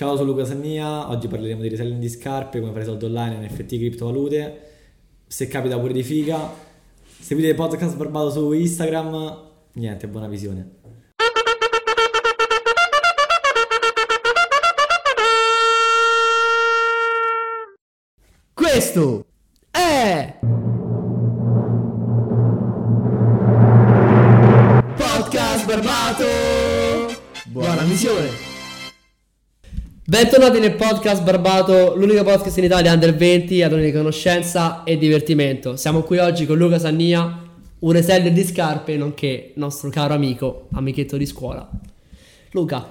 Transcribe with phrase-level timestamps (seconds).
[0.00, 3.76] Ciao, sono Luca Sannia, oggi parleremo di reselling di scarpe, come fare soldi online, NFT,
[3.76, 4.60] criptovalute,
[5.26, 6.50] se capita pure di figa.
[7.04, 10.70] Seguite il podcast Barbato su Instagram, niente, buona visione.
[18.54, 19.26] Questo
[19.70, 20.38] è
[24.96, 26.24] Podcast Barbato.
[27.48, 28.39] Buona missione.
[30.10, 35.76] Bentornati nel podcast Barbato, l'unico podcast in Italia under 20 ad ogni conoscenza e divertimento.
[35.76, 37.40] Siamo qui oggi con Luca Sannia,
[37.78, 41.70] un reseller di scarpe, nonché nostro caro amico, amichetto di scuola.
[42.50, 42.84] Luca,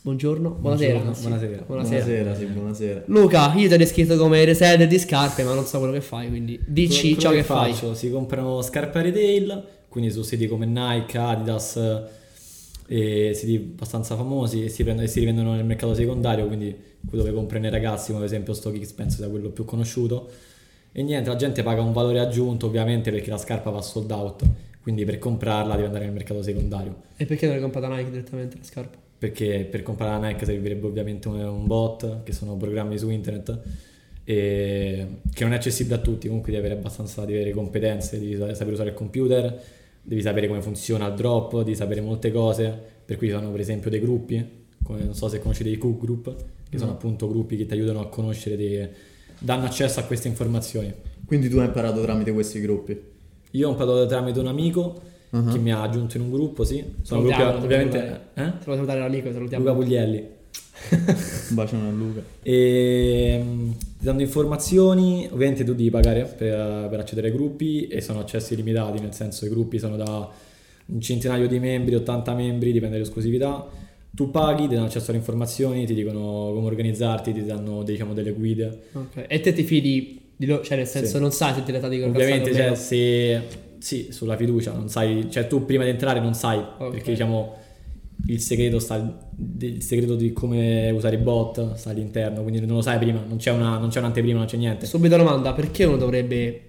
[0.00, 0.98] buongiorno, buonasera.
[0.98, 1.62] Buongiorno, buonasera.
[1.64, 2.02] buonasera.
[2.02, 3.02] Buonasera, sì, buonasera.
[3.06, 6.28] Luca, io ti ho descritto come reseller di scarpe, ma non so quello che fai,
[6.28, 7.74] quindi dici Quello ciò che, fai.
[7.74, 11.78] faccio, Si comprano scarpe a retail, quindi su siti come Nike, Adidas,
[12.86, 16.74] e siti abbastanza famosi e si, prendono- e si rivendono nel mercato secondario, quindi
[17.08, 20.30] qui dove comprano i ragazzi, come ad esempio StockX penso sia quello più conosciuto.
[20.92, 24.44] E niente, la gente paga un valore aggiunto ovviamente perché la scarpa va sold out,
[24.82, 27.02] quindi per comprarla devi andare nel mercato secondario.
[27.16, 29.04] E perché non hai comprato Nike direttamente la scarpa?
[29.18, 33.58] perché per comprare la Nike servirebbe ovviamente un, bot, che sono programmi su internet,
[34.24, 38.36] e che non è accessibile a tutti, comunque devi avere abbastanza devi avere competenze, devi
[38.36, 39.62] sa- sapere usare il computer,
[40.06, 43.60] devi sapere come funziona il drop, devi sapere molte cose, per cui ci sono per
[43.60, 44.44] esempio dei gruppi,
[44.82, 46.34] come non so se conoscete i Cook Group,
[46.68, 46.96] che sono No.
[46.96, 48.88] appunto gruppi che ti aiutano a conoscere, dei-
[49.38, 50.92] danno accesso a queste informazioni.
[51.26, 52.98] Quindi tu hai imparato tramite questi gruppi.
[53.52, 55.50] Io ho imparato tramite un amico Uh-huh.
[55.50, 56.82] che mi ha aggiunto in un gruppo, sì.
[57.02, 57.98] Sono gruppi Salutiamolo, ovviamente...
[57.98, 58.58] salutiamo.
[58.58, 58.62] Eh?
[58.62, 59.64] Salutare l'amico, salutiamo.
[59.64, 60.16] Luca Puglielli.
[61.48, 62.20] Un bacione a Luca.
[62.42, 63.44] E
[63.95, 68.56] ti danno informazioni, ovviamente tu devi pagare per, per accedere ai gruppi e sono accessi
[68.56, 70.28] limitati, nel senso i gruppi sono da
[70.86, 73.66] un centinaio di membri, 80 membri, dipende dall'esclusività.
[74.14, 78.32] Tu paghi, ti danno accesso alle informazioni, ti dicono come organizzarti, ti danno diciamo, delle
[78.32, 78.80] guide.
[78.92, 79.24] Ok.
[79.28, 81.20] E te ti fidi di loro, cioè nel senso Sì.
[81.20, 83.42] non sai se ti realtà dicono Ovviamente cioè, se
[83.78, 86.90] sì, sulla fiducia non sai, cioè tu prima di entrare non sai, Ok.
[86.92, 87.56] perché diciamo
[88.28, 89.20] il segreto sta
[89.60, 93.36] il segreto di come usare i bot sta all'interno, quindi non lo sai prima, non
[93.36, 94.86] c'è una non c'è un'anteprima, non c'è niente.
[94.86, 96.60] Subito domanda, perché uno dovrebbe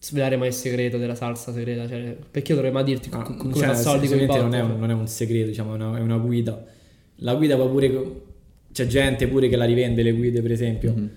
[0.00, 1.86] svelare mai il segreto della salsa segreta?
[1.88, 4.40] Cioè, perché io dovrei mai dirti Ah, co- come cioè, soldi con i bot?
[4.40, 6.64] non è, un, non è un segreto, diciamo, è una, è una guida.
[7.16, 8.20] La guida poi pure
[8.72, 11.10] c'è gente pure che la rivende le guide, per esempio, Mhm.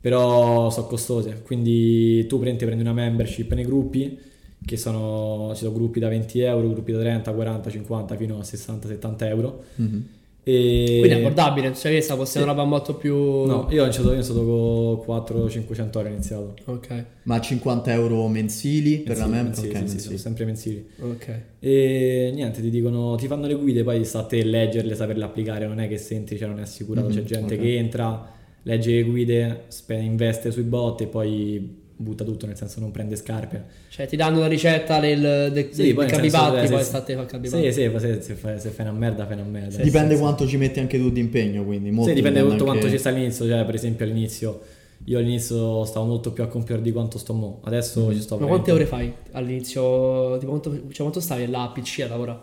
[0.00, 1.42] però sono costose.
[1.44, 4.18] Quindi tu prendi, prendi una membership nei gruppi,
[4.64, 8.42] che sono, ci sono gruppi da 20 euro, gruppi da 30, 40, 50 fino a
[8.44, 9.62] 60, 70 euro.
[9.76, 10.08] Mhm.
[10.44, 10.96] E...
[11.00, 12.48] Quindi è abbordabile, cioè questa può essere Sì.
[12.48, 13.14] una roba molto più...
[13.44, 16.54] No, io ho iniziato, io ho iniziato con 400-500 euro ho iniziato.
[16.64, 19.44] Ok, Ma 50 euro mensili per la Mensili, mem?
[19.46, 20.00] mensili, ok, sì, sì, mensili.
[20.04, 20.88] sono sempre mensili.
[21.00, 21.40] ok.
[21.58, 25.66] E niente, ti dicono, ti fanno le guide, poi sta a te leggerle, saperle applicare,
[25.66, 27.60] non è che senti, cioè non è assicurato, Mhm, c'è gente ok.
[27.60, 28.32] che entra,
[28.62, 33.16] legge le guide, spe- investe sui bot e poi butta tutto, nel senso non prende
[33.16, 33.64] scarpe.
[33.90, 36.98] Cioè ti danno la ricetta del, del, Sì, del poi senso, eh, poi se- sta
[36.98, 37.64] a te fa il carnivatti.
[37.64, 39.76] Sì, sì, se, se fai, se fai una merda, fai una merda.
[39.82, 42.64] Dipende Nel senso- quanto ci metti anche tu di impegno, quindi molto Sì, dipende molto
[42.64, 44.60] anche- quanto ci sta all'inizio, cioè per esempio all'inizio,
[45.04, 48.12] io all'inizio stavo molto più a computer di quanto sto mo, adesso Mhm.
[48.14, 50.38] ci sto Ma quante ore veramente- fai all'inizio?
[50.38, 52.38] Tipo, quanto, cioè, quanto stavi là a PC a lavorare?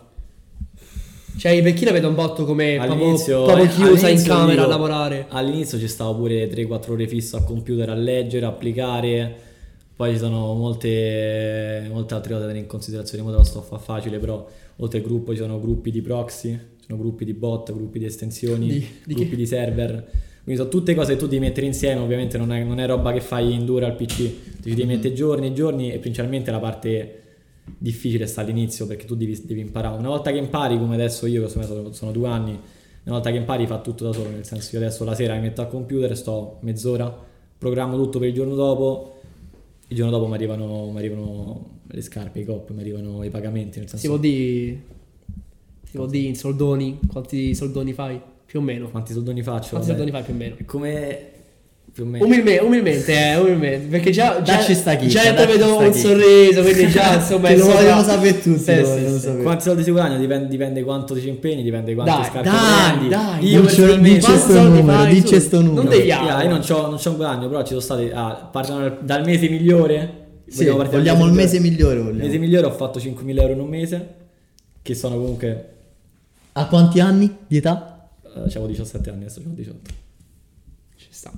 [1.38, 4.34] Cioè, per chi la vede un botto come proprio, All'inizio, proprio eh, chiusa in all'inizio
[4.34, 5.26] camera a io- lavorare.
[5.28, 9.36] All'inizio ci stavo pure 3-4 ore fisso al computer a leggere, a applicare.
[9.96, 13.24] Poi ci sono molte, molte altre cose da tenere in considerazione.
[13.26, 14.46] Ora lo sto a fare facile, però
[14.76, 18.04] oltre al gruppo ci sono gruppi di proxy, ci sono gruppi di bot, gruppi di
[18.04, 19.36] estensioni, Di- di gruppi che?
[19.36, 20.06] di server.
[20.44, 23.12] Quindi sono tutte cose che tu devi mettere insieme, ovviamente non è, non è roba
[23.12, 24.88] che fai in due ore al PC, ti devi Mhm.
[24.88, 27.20] mettere giorni e giorni e principalmente la parte
[27.78, 29.96] difficile sta all'inizio perché tu devi, devi imparare.
[29.98, 33.38] Una volta che impari, come adesso io, che sono, sono due anni, una volta che
[33.38, 36.14] impari fa tutto da solo, nel senso io adesso la sera mi metto al computer,
[36.16, 37.24] sto mezz'ora,
[37.58, 39.15] programmo tutto per il giorno dopo,
[39.88, 43.78] il giorno dopo mi arrivano, mi arrivano le scarpe, i cop, mi arrivano i pagamenti,
[43.78, 44.94] nel Si senso può dire...
[45.84, 46.98] Si può dire in soldoni?
[47.06, 48.20] Quanti soldoni fai?
[48.44, 48.88] Più o meno.
[48.90, 49.70] quanti soldoni faccio.
[49.70, 49.98] Quanti vabbè.
[49.98, 50.56] soldoni fai più o meno?
[50.58, 51.30] E Come
[51.96, 52.26] più o meno.
[52.26, 56.08] Umilmente, umilmente, eh, umilmente, perché già, già, Dacci sta chicca, già vedo un chicca.
[56.08, 57.54] sorriso, quindi già insomma...
[57.56, 59.18] Lo vogliono sapere tutti, Sì, lo sì, sì.
[59.20, 59.42] sapere.
[59.42, 63.08] Quanti soldi si guadagna dipende, dipende quanto ti ci impegni, dipende quante Dai, scarpe dai,
[63.08, 65.82] dai, io non ce- personalmente dice Quanti sto numero, dice sto numero.
[65.82, 68.10] Non devi Yeah, io non c'ho, non c'ho un guadagno, però ci sono stati.
[68.12, 70.24] Ah, partono dal, mese migliore.
[70.48, 71.98] Sì, Vogliamo il mese migliore.
[72.00, 74.14] Il mese migliore ho fatto 5.000 euro in un mese,
[74.82, 75.68] che sono comunque.
[76.52, 78.08] A quanti anni di età?
[78.22, 79.90] eh, C'avevo 17 anni, adesso ho 18.
[80.96, 81.32] Ci sta.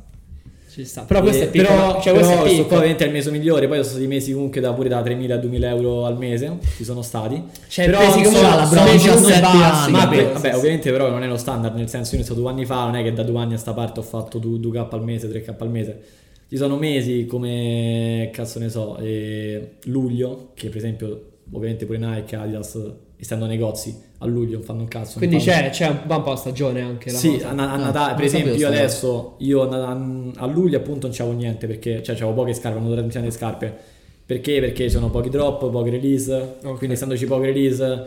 [0.70, 1.02] Ci sta.
[1.02, 1.68] Però questo Eh, è piccolo.
[1.76, 2.74] Però, cioè, questo però è piccolo.
[2.76, 3.66] ovviamente è il mese migliore.
[3.68, 6.58] Poi sono stati mesi comunque da pure da 3.000 a 2.000 euro al mese.
[6.76, 7.42] Ci sono stati.
[7.68, 11.26] Cioè, però non come so- la come 17 bassi, Ma vabbè, ovviamente però non è
[11.26, 13.38] lo standard, nel senso io ho iniziato due anni fa, non è che da due
[13.38, 16.00] anni a sta parte ho fatto 2, k al mese, 3k al mese.
[16.48, 21.22] Ci sono mesi come, cazzo ne so, eh, luglio, che per esempio
[21.52, 22.78] ovviamente pure Nike, Adidas,
[23.18, 25.18] essendo negozi, a luglio fanno un cazzo.
[25.18, 28.28] Quindi c'è, c'è un, po' stagione anche la Sì, a, a Ah, Natale, per non
[28.28, 29.90] sapevo esempio, io adesso, io a,
[30.36, 33.76] a- luglio appunto non c'avevo niente perché, cioè c'avevo poche scarpe, non dovrei di scarpe.
[34.24, 34.60] Perché?
[34.60, 36.76] Perché sono pochi drop, poche release, Ok.
[36.78, 38.06] quindi essendoci poche release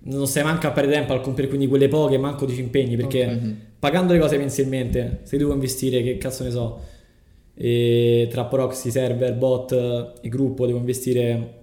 [0.00, 2.96] non stai manco a perdere tempo al comprare quindi quelle poche, manco ti ci impegni
[2.96, 3.54] perché Ok.
[3.78, 6.80] pagando le cose mensilmente, se devo investire, che cazzo ne so,
[7.54, 9.72] e tra proxy, server, bot
[10.22, 11.54] e gruppo devo investire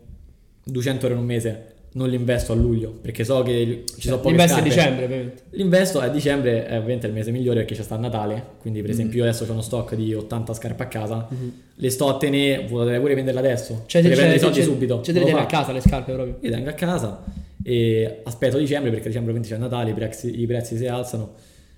[0.66, 4.18] 200 euro in un mese, non li investo a luglio perché so che ci sono
[4.18, 4.70] poche L'investi a scarpe.
[4.76, 5.44] dicembre, ovviamente.
[5.52, 9.18] L'investo a dicembre è ovviamente il mese migliore perché c'è sta Natale, quindi per esempio
[9.20, 11.28] io adesso ho uno stock di 80 scarpe a casa,
[11.74, 15.00] le sto a tenere, potrei pure venderle adesso, Cioè, per prendere i soldi c'è, subito.
[15.00, 16.38] c'è Non delle lo a casa le scarpe proprio.
[16.42, 17.24] Io tengo a casa
[17.64, 21.34] e aspetto dicembre perché a dicembre quindi c'è Natale, i prezzi, i prezzi si alzano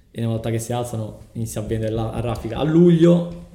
[0.10, 2.58] e una volta che si alzano inizia a vendere la- a raffica.
[2.58, 3.46] A luglio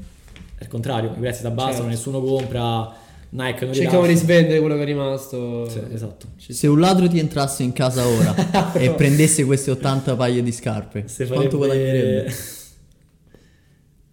[0.57, 1.89] è il contrario, i prezzi si abbassano, Certo.
[1.89, 3.01] nessuno compra,
[3.35, 5.67] Nike non Cerchiamo di svendere quello che è rimasto.
[5.69, 6.29] Sì, esatto.
[6.37, 11.05] Se un ladro ti entrasse in casa ora e prendesse queste 80 paia di scarpe,
[11.07, 12.31] Se quanto guadagnerebbe?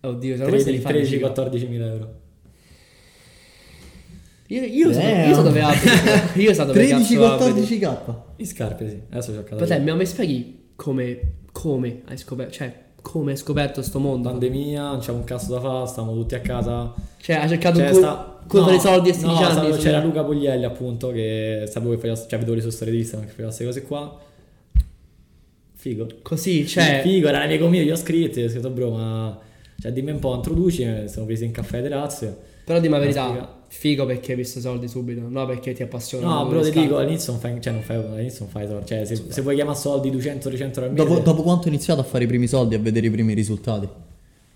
[0.01, 2.17] Oddio, secondo me se li fa 13-14 mila euro.
[4.47, 5.89] Io, io, io so dove abito.
[6.39, 7.77] Io so dove cazzo abiti.
[7.77, 8.13] 13-14k.
[8.37, 9.65] In scarpe sì, adesso c'ho a casa.
[9.65, 14.29] Però te, mi spieghi come, come hai scoperto, cioè, come hai scoperto sto mondo?
[14.29, 16.93] pandemia, non c'era un cazzo da fare, stavamo tutti a casa.
[17.17, 19.73] Cioè, hai cercato un cu- sta- quello no, dei soldi 16 no, anni?
[19.73, 22.99] su- c'era Luca Poglielli appunto che sapevo che faceva, cioè vedevo le sue storie di
[22.99, 24.19] Instagram che faceva queste cose qua.
[25.73, 26.07] Figo.
[26.21, 29.39] Così, cioè, Figo, era un amico mio, gli ho scritto, gli ho scritto bro ma...
[29.79, 32.37] Cioè dimmi un po', introduci, siamo presi in caffè terrazze.
[32.69, 36.27] Però di la verità, figo perché hai visto i soldi subito, no perché ti appassiona.
[36.27, 38.85] No, delle ti dico, all'inizio non fai, cioè, non fai, all'inizio non fai soldi.
[38.85, 42.01] Cioè, se, se vuoi chiamare soldi 200-300 euro al mese, Dopo, dopo quanto hai iniziato
[42.01, 43.87] a fare i primi soldi e a vedere i primi risultati?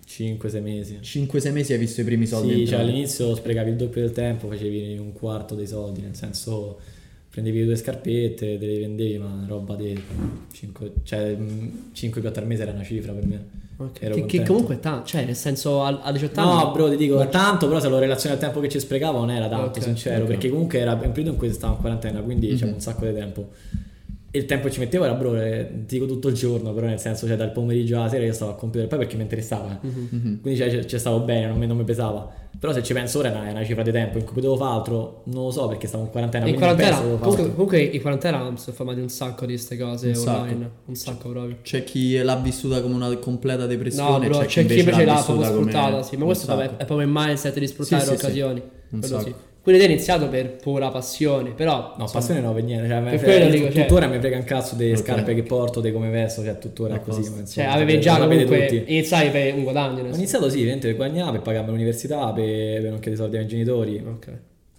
[0.06, 0.98] 5-6 mesi.
[1.02, 2.82] 5-6 mesi hai visto i primi soldi Sì, cioè entrare.
[2.84, 6.78] all'inizio sprecavi il doppio del tempo, facevi un quarto dei soldi, nel senso
[7.30, 10.00] prendevi due scarpette, te le vendevi, ma roba di
[10.52, 11.36] 5, cioè
[11.90, 13.62] 5 più al mese era una cifra per me.
[13.76, 16.62] Ok, Ero Che, che comunque tanto, cioè nel senso a, a 18 anni...
[16.62, 19.30] No, bro, ti dico, tanto, però se lo relazioni al tempo che ci sprecavo non
[19.32, 20.28] era tanto, Ok, sincero, ok.
[20.28, 22.56] perché comunque era un periodo in cui stavo in quarantena, quindi Mhm.
[22.56, 23.48] c'era un sacco di tempo.
[24.34, 27.24] Il tempo che ci mettevo era, bro, eh, dico tutto il giorno, però nel senso,
[27.28, 29.86] cioè dal pomeriggio alla sera io stavo al computer, poi perché mi interessava, eh.
[29.86, 30.40] Mhm.
[30.42, 32.28] quindi cioè, ci- ci stavo bene, non mi, non mi pesava.
[32.58, 34.56] Però se ci penso ora è una, è una cifra di tempo in cui potevo
[34.56, 38.50] fare altro, non lo so perché stavo in quarantena, in quarantena, comunque, comunque in quarantena
[38.50, 40.40] mi sono formati un sacco di queste cose Un sacco.
[40.40, 41.56] online, un sacco proprio.
[41.62, 45.12] C'è chi l'ha vissuta come una completa depressione, No, bro, c'è, c'è chi invece l'ha
[45.14, 46.82] proprio vissuta come sfruttata, sì, ma questo vabbè, sacco.
[46.82, 48.26] è proprio il mindset di sfruttare Sì, le sì, sì.
[48.26, 48.62] occasioni.
[48.90, 49.28] Un quello sacco.
[49.28, 49.34] sì.
[49.64, 51.94] Quindi te hai iniziato per pura passione, però...
[51.96, 52.86] No, insomma, passione no, per niente.
[52.86, 55.80] Cioè, Per frega- quello dico, cioè- tuttora mi frega un cazzo delle scarpe che porto,
[55.80, 57.20] di come vesto, cioè tuttora è così.
[57.30, 58.66] Ma insomma, Cioè, avevi lo già comunque...
[58.66, 58.84] tutti.
[58.92, 60.02] Iniziavi per un guadagno.
[60.02, 63.44] Ho iniziato sì, ovviamente per guadagnare, per pagarmi l'università, per, per non chiedere soldi ai
[63.46, 64.04] miei genitori.
[64.06, 64.28] Ok.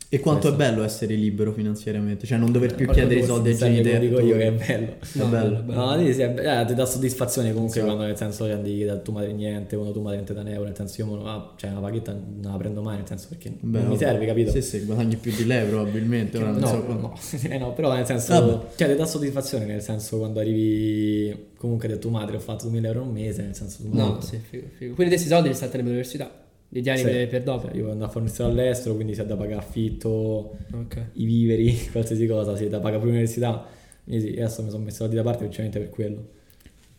[0.07, 0.63] E quanto Questo.
[0.63, 4.07] è bello essere libero finanziariamente, cioè non dover più Porca chiedere i soldi ai genitori.
[4.07, 4.91] Dico io che è bello.
[5.01, 5.61] È No, bello.
[5.61, 5.85] bello.
[5.95, 7.85] No, sì, sì, è be- eh, ti dà soddisfazione comunque Sì.
[7.85, 10.47] quando nel senso cioè, di da tua madre niente, quando tua madre niente da un
[10.49, 13.51] euro, nel senso io ah, cioè, una paghetta non la prendo mai, nel senso perché
[13.59, 14.51] Beh, non mi serve, capito?
[14.51, 16.37] Sì, sì, guadagni più di lei probabilmente.
[16.37, 18.65] ora non No, so no, quanto- Eh, no, però nel senso, Vabbè.
[18.75, 22.87] cioè ti dà soddisfazione nel senso quando arrivi comunque da tua madre ho fatto 2000
[22.87, 24.93] euro un mese, nel senso tu No, sì, figo, figo.
[24.93, 26.43] Quindi questi soldi li tenendo all'università?
[26.75, 27.05] Li tieni Sì.
[27.27, 27.67] per, dopo?
[27.67, 31.05] Cioè, io andavo a fare all'estero, quindi si è da pagare affitto, Ok.
[31.13, 33.65] i viveri, qualsiasi cosa, si è da pagare pure l'università.
[34.03, 36.27] Quindi sì, adesso mi sono messo soldi da parte principalmente per quello.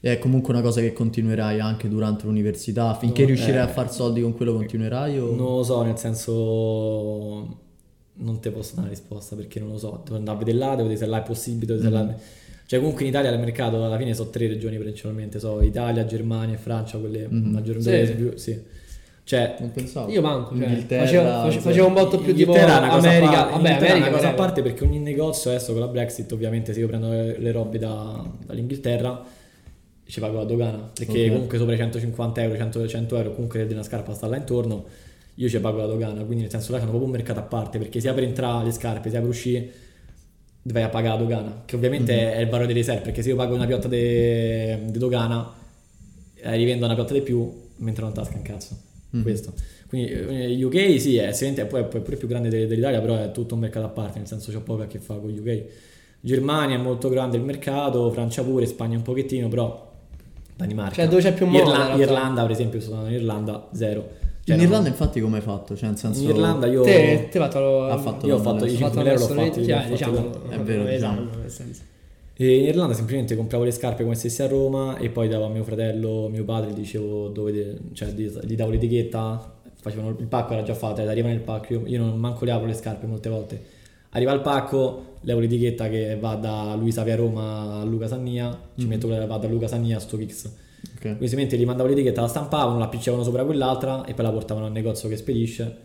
[0.00, 2.94] E è comunque una cosa che continuerai anche durante l'università.
[2.94, 3.58] Finché No, riuscirai eh.
[3.58, 5.34] a far soldi con quello continuerai o...
[5.34, 7.58] Non lo so, nel senso
[8.18, 10.00] non te posso dare una risposta perché non lo so.
[10.04, 12.18] Devo andare a vedere là, devo vedere se là è possibile, devo vedere se là-
[12.66, 16.54] Cioè comunque in Italia il mercato alla fine sono tre regioni principalmente, so Italia, Germania
[16.54, 17.50] e Francia, quelle Mhm.
[17.50, 18.12] maggiormente Sì.
[18.14, 18.60] più, sì.
[19.26, 20.08] Cioè Non pensavo.
[20.08, 21.04] Io manco, cioè, Inghilterra,
[21.42, 23.30] facevo, facevo un botto più Inghilterra è una cosa America.
[23.32, 26.72] parte, Vabbè, America una cosa a parte perché ogni negozio adesso con la Brexit, ovviamente
[26.72, 29.24] se io prendo le, le robe da- dall'Inghilterra
[30.04, 31.32] ci pago la dogana, perché Ok.
[31.32, 34.84] comunque sopra i 150 euro, 100, 100 euro, comunque di una scarpa sta là intorno,
[35.34, 37.78] io ci pago la dogana, quindi nel senso là hanno proprio un mercato a parte,
[37.78, 39.68] perché sia per entrare le scarpe, sia per uscire
[40.62, 42.30] vai a pagare la dogana, che ovviamente Mhm.
[42.32, 45.52] è il valore delle riserve, perché se io pago una piotta di dogana,
[46.36, 48.76] eh, rivendo una piotta di più, mentre non tasca un cazzo.
[49.16, 49.22] Mhm.
[49.22, 49.52] Questo.
[49.88, 53.30] Quindi eh, UK sì, è, è poi, è pure più grande de- dell'Italia, però è
[53.30, 55.64] tutto un mercato a parte, nel senso c'è poco a che fare con UK.
[56.20, 59.92] Germania è molto grande il mercato, Francia pure, Spagna un pochettino, però
[60.56, 60.94] Danimarca.
[60.94, 61.96] Cioè, dove c'è più moda, Irla-.
[61.96, 64.24] Irlanda, per esempio, sono in Irlanda, zero.
[64.42, 64.66] Cioè, in no.
[64.68, 65.76] Irlanda infatti come hai fatto?
[65.76, 66.22] Cioè nel senso...
[66.22, 66.82] In Irlanda io...
[66.82, 69.64] Te, te fatto lo, Ha fatto io ho fatto i Ho 5.000 euro, l'ho fatti,
[69.64, 70.48] sì, l'ho fatti diciamo.
[70.48, 71.85] È vero, esatto, diciamo.
[72.38, 75.48] E in Irlanda semplicemente compravo le scarpe come stessi a Roma e poi davo a
[75.48, 80.52] mio fratello, mio padre, gli dicevo dove, de- cioè gli, davo l'etichetta, facevano il pacco
[80.52, 83.06] era già fatto, ed arriva nel pacco, io, io non manco le apro le scarpe
[83.06, 83.62] molte volte.
[84.10, 88.84] Arriva il pacco, levo l'etichetta che va da Luisa Via Roma a Luca Sannia, ci
[88.84, 88.88] Mhm.
[88.90, 90.44] metto quella che va da Luca Sannia a StockX.
[90.44, 91.00] Ok.
[91.00, 94.66] Quindi semplicemente gli mandavo l'etichetta, la stampavano, la appiccicavano sopra quell'altra e poi la portavano
[94.66, 95.76] al negozio che spedisce.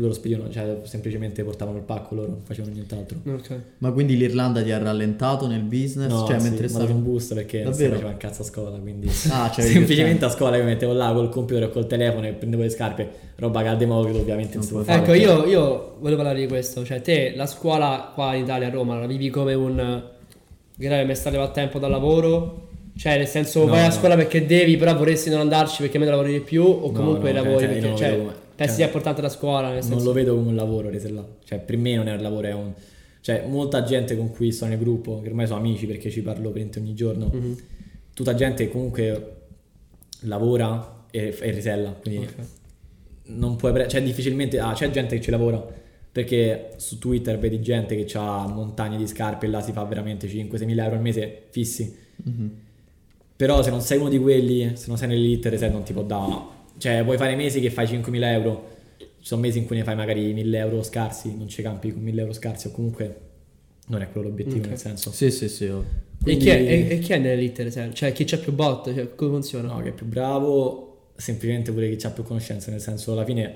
[0.00, 3.18] Loro spedivano, cioè semplicemente portavano il pacco, loro non facevano nient'altro.
[3.26, 3.60] Ok.
[3.78, 6.08] Ma quindi l'Irlanda ti ha rallentato nel business?
[6.08, 6.92] No, cioè sì, mentre mi ha dato stavi...
[6.92, 7.94] un boost perché non si Davvero?
[7.94, 11.12] faceva un cazzo a scuola, quindi Ah, cioè semplicemente a scuola io mi mettevo là
[11.12, 14.62] col computer o col telefono e prendevo le scarpe, roba che al Democratico ovviamente non
[14.64, 14.98] si può fare.
[14.98, 16.84] Ecco, perché- io, io volevo parlare di questo.
[16.84, 20.02] Cioè, te, la scuola qua in Italia, a Roma, la vivi come un...
[20.76, 22.68] Magari mi sta a tempo dal lavoro?
[22.96, 23.92] Cioè, nel senso, No, vai a no.
[23.92, 26.62] scuola perché devi, però vorresti non andarci perché meno lavori di più?
[26.64, 27.96] O comunque no, lavori cioè, io perché...
[27.96, 28.20] Cioè,
[28.58, 30.04] pensi cioè, sia importante la scuola, nel non senso...
[30.04, 31.24] lo vedo come un lavoro rese là.
[31.44, 32.72] Cioè, per me non è un lavoro, è un...
[33.20, 36.50] Cioè, molta gente con cui sto nel gruppo, che ormai sono amici perché ci parlo
[36.50, 37.56] praticamente ogni giorno, Mhm.
[38.14, 39.36] tutta gente che comunque
[40.22, 42.34] lavora e, e risella, quindi Ok.
[43.26, 45.64] non puoi pre- cioè difficilmente ah, c'è gente che ci lavora
[46.10, 50.26] perché su Twitter vedi gente che ha montagne di scarpe e là si fa veramente
[50.26, 52.50] 5-6 mila euro al mese fissi Mhm.
[53.36, 56.02] però se non sei uno di quelli se non sei nell'elite reset non ti può
[56.02, 59.84] dare cioè puoi fare mesi che fai 5.000 euro ci sono mesi in cui ne
[59.84, 63.16] fai magari 1.000 euro scarsi non ci campi con 1.000 euro scarsi o comunque
[63.88, 64.68] non è quello l'obiettivo Ok.
[64.68, 65.66] nel senso Sì, sì, sì.
[65.66, 65.80] oh.
[65.80, 67.94] E, Quindi- chi è, e, e chi è nell'elite reserve?
[67.94, 68.92] Cioè, chi c'ha più bot?
[68.92, 69.72] Cioè, come funziona?
[69.72, 73.54] No, che è più bravo, semplicemente pure chi ha più conoscenze, nel senso alla fine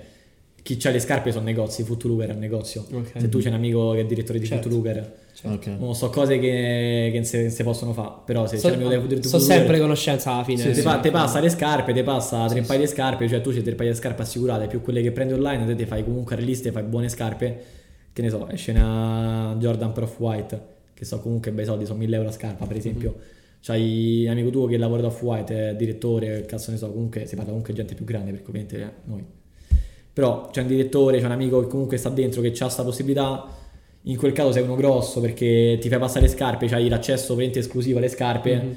[0.62, 2.86] chi ha le scarpe sono negozi, Footlocker è un negozio.
[2.92, 3.12] Ok.
[3.20, 4.68] Se tu c'hai un amico che è direttore di Certo.
[4.68, 5.66] Footlocker, Ok.
[5.78, 9.24] non so cose che, che si possono fare, però se So, c'è un amico del
[9.24, 10.62] so sempre conoscenza alla fine.
[10.62, 11.00] ti, sì, pa- sì.
[11.02, 13.74] ti passa le scarpe, ti passa tre Sì, paia di scarpe, cioè tu c'hai tre
[13.74, 16.70] paia di scarpe assicurate, più quelle che prendi online, te ti fai comunque le liste,
[16.70, 17.62] fai buone scarpe,
[18.12, 20.60] che ne so, esce una Jordan Pro White,
[20.94, 23.16] che so comunque bei soldi, sono 1000 euro a scarpa per esempio.
[23.64, 27.34] C'hai un amico tuo che lavora da Off-White, è direttore, cazzo ne so, comunque si
[27.34, 29.24] parla comunque di gente più grande perché ovviamente noi.
[30.12, 33.46] Però c'è un direttore, c'è un amico che comunque sta dentro che ha questa possibilità.
[34.06, 37.60] In quel caso sei uno grosso perché ti fai passare le scarpe, c'hai l'accesso veramente
[37.60, 38.76] esclusivo alle scarpe Mhm.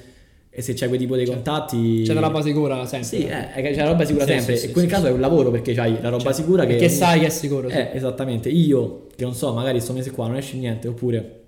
[0.52, 2.04] e se c'hai quel tipo di Cioè, contatti...
[2.06, 3.08] C'è una roba sicura sempre.
[3.08, 4.56] Sì, eh, che c'è la roba sicura Sì, sempre.
[4.56, 6.64] sì, e in quel sì, caso è un lavoro perché c'hai la roba Cioè, sicura
[6.66, 6.74] che...
[6.76, 7.68] Perché sai che è sicuro.
[7.70, 8.50] Eh, esattamente.
[8.50, 11.42] Io, che non so, magari sto mese qua non esce niente, oppure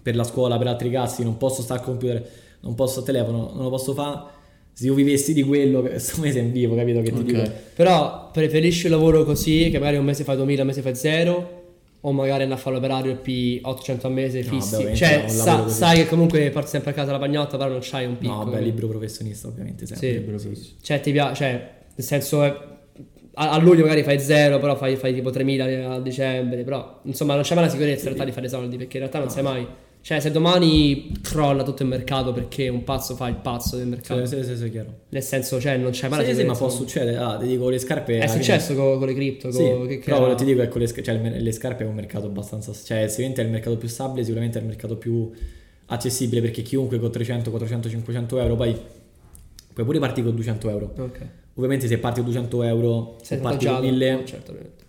[0.00, 2.24] per la scuola, per altri cazzi, non posso stare al computer,
[2.60, 4.34] non posso al telefono, non lo posso fare.
[4.78, 7.24] Se io vivessi di quello, che sto mese in vivo, capito che ti Ok.
[7.24, 7.50] dico?
[7.76, 11.62] Però preferisci un lavoro così, che magari un mese fai 2000, un mese fai 0,
[11.98, 14.74] o magari andare a fare l'operario P 800 al mese No, fissi.
[14.74, 18.04] ovviamente cioè, sa- sai che comunque porti sempre a casa la pagnotta, però non c'hai
[18.04, 18.34] un picco.
[18.34, 20.06] No, beh, libero professionista, ovviamente, sempre.
[20.08, 20.12] Sì.
[20.12, 20.74] Libero professionista.
[20.82, 22.48] Cioè, ti piace, cioè, nel senso, eh,
[23.32, 27.32] a, a luglio magari fai 0, però fai, fai tipo 3000 a dicembre, però insomma
[27.32, 29.42] non c'è mai la sicurezza in realtà di fare soldi, perché in realtà non sai
[29.42, 29.66] mai.
[30.06, 34.24] Cioè, se domani crolla tutto il mercato perché un pazzo fa il pazzo del mercato,
[34.24, 34.98] Sì, sì, sì, sì, chiaro.
[35.08, 37.16] nel senso, cioè, non c'è mai Sì, la sì, ma può succedere.
[37.16, 38.18] Ah, ti dico, le scarpe...
[38.18, 40.62] È fine- successo con, con le cripto, Sì, con, che, che però era- ti dico,
[40.62, 42.72] ecco, le, sc- cioè, le scarpe è un mercato abbastanza...
[42.72, 45.28] Cioè, sicuramente è il mercato più stabile, sicuramente è il mercato più
[45.86, 48.76] accessibile, perché chiunque con 300, 400, 500 euro, poi
[49.72, 50.92] puoi pure partire con 200 euro.
[50.98, 51.18] Ok.
[51.54, 53.82] Ovviamente se parti con 200 euro, se parti con avvantaggiato?
[53.82, 54.84] 1000, No, certamente.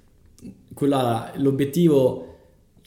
[0.76, 2.27] quella- l'obiettivo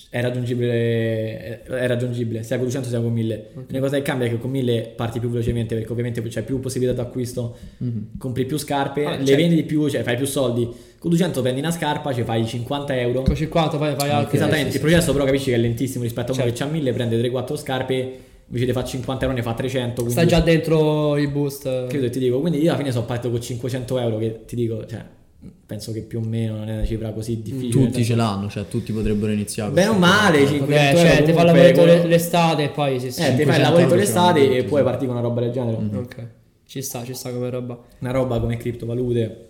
[0.09, 3.51] è raggiungibile, è raggiungibile sia con 200 sia con 1000.
[3.55, 6.59] L'unica cosa che cambia è che con 1000 parti più velocemente perché ovviamente c'è più
[6.61, 8.11] possibilità d'acquisto, Mhm.
[8.19, 9.35] compri più scarpe, Ah, le certo.
[9.37, 10.69] vendi di più, cioè fai più soldi.
[10.99, 13.23] Con 200 prendi una scarpa, ci fai 50 euro.
[13.23, 14.37] Con 50 poi fai altri.
[14.37, 16.59] Esattamente, sì, il sì, processo però capisci che è lentissimo rispetto a uno Certo.
[16.59, 17.95] che ha 1000, prende 3-4 scarpe,
[18.47, 20.03] invece di fare 50 euro ne fa 300.
[20.03, 20.13] sì.
[20.13, 21.87] Quindi Sta già dentro il boost.
[21.87, 24.57] Credo che ti dico, quindi io alla fine sono partito con 500 euro che ti
[24.57, 25.03] dico, cioè,
[25.71, 27.85] penso che più o meno non è una cifra così difficile.
[27.85, 29.71] Tutti ce l'hanno, cioè tutti potrebbero iniziare.
[29.71, 32.63] Bene o male, 500 Vabbè, euro cioè, ti fa il comunque lavoretto con- le- l'estate
[32.65, 33.21] e poi si sì.
[33.21, 34.85] Eh, ti fai il 500 lavoretto l'estate e poi sì.
[34.85, 35.77] parti con una roba del genere.
[35.97, 36.27] Ok.
[36.67, 37.79] Ci sta, ci sta come roba.
[38.01, 39.49] Una roba come criptovalute,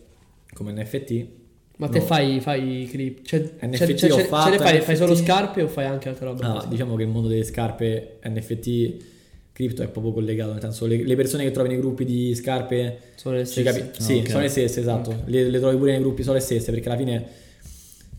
[0.52, 1.26] come NFT.
[1.78, 2.04] Ma te No.
[2.04, 3.24] fai, fai clip.
[3.24, 5.24] Cioè, NFT cioè, ho cioè, fatto, ce le fai, fai solo NFT.
[5.24, 6.44] scarpe o fai anche altre robe?
[6.44, 8.96] Ah, diciamo che il mondo delle scarpe NFT
[9.60, 12.98] cripto è proprio collegato, nel senso le, le persone che trovi nei gruppi di scarpe
[13.14, 13.62] Sono le stesse.
[13.62, 14.28] capi- sì, ok.
[14.28, 15.22] sono le stesse, esatto.
[15.26, 17.26] Le, le trovi pure nei gruppi, sono le stesse, perché alla fine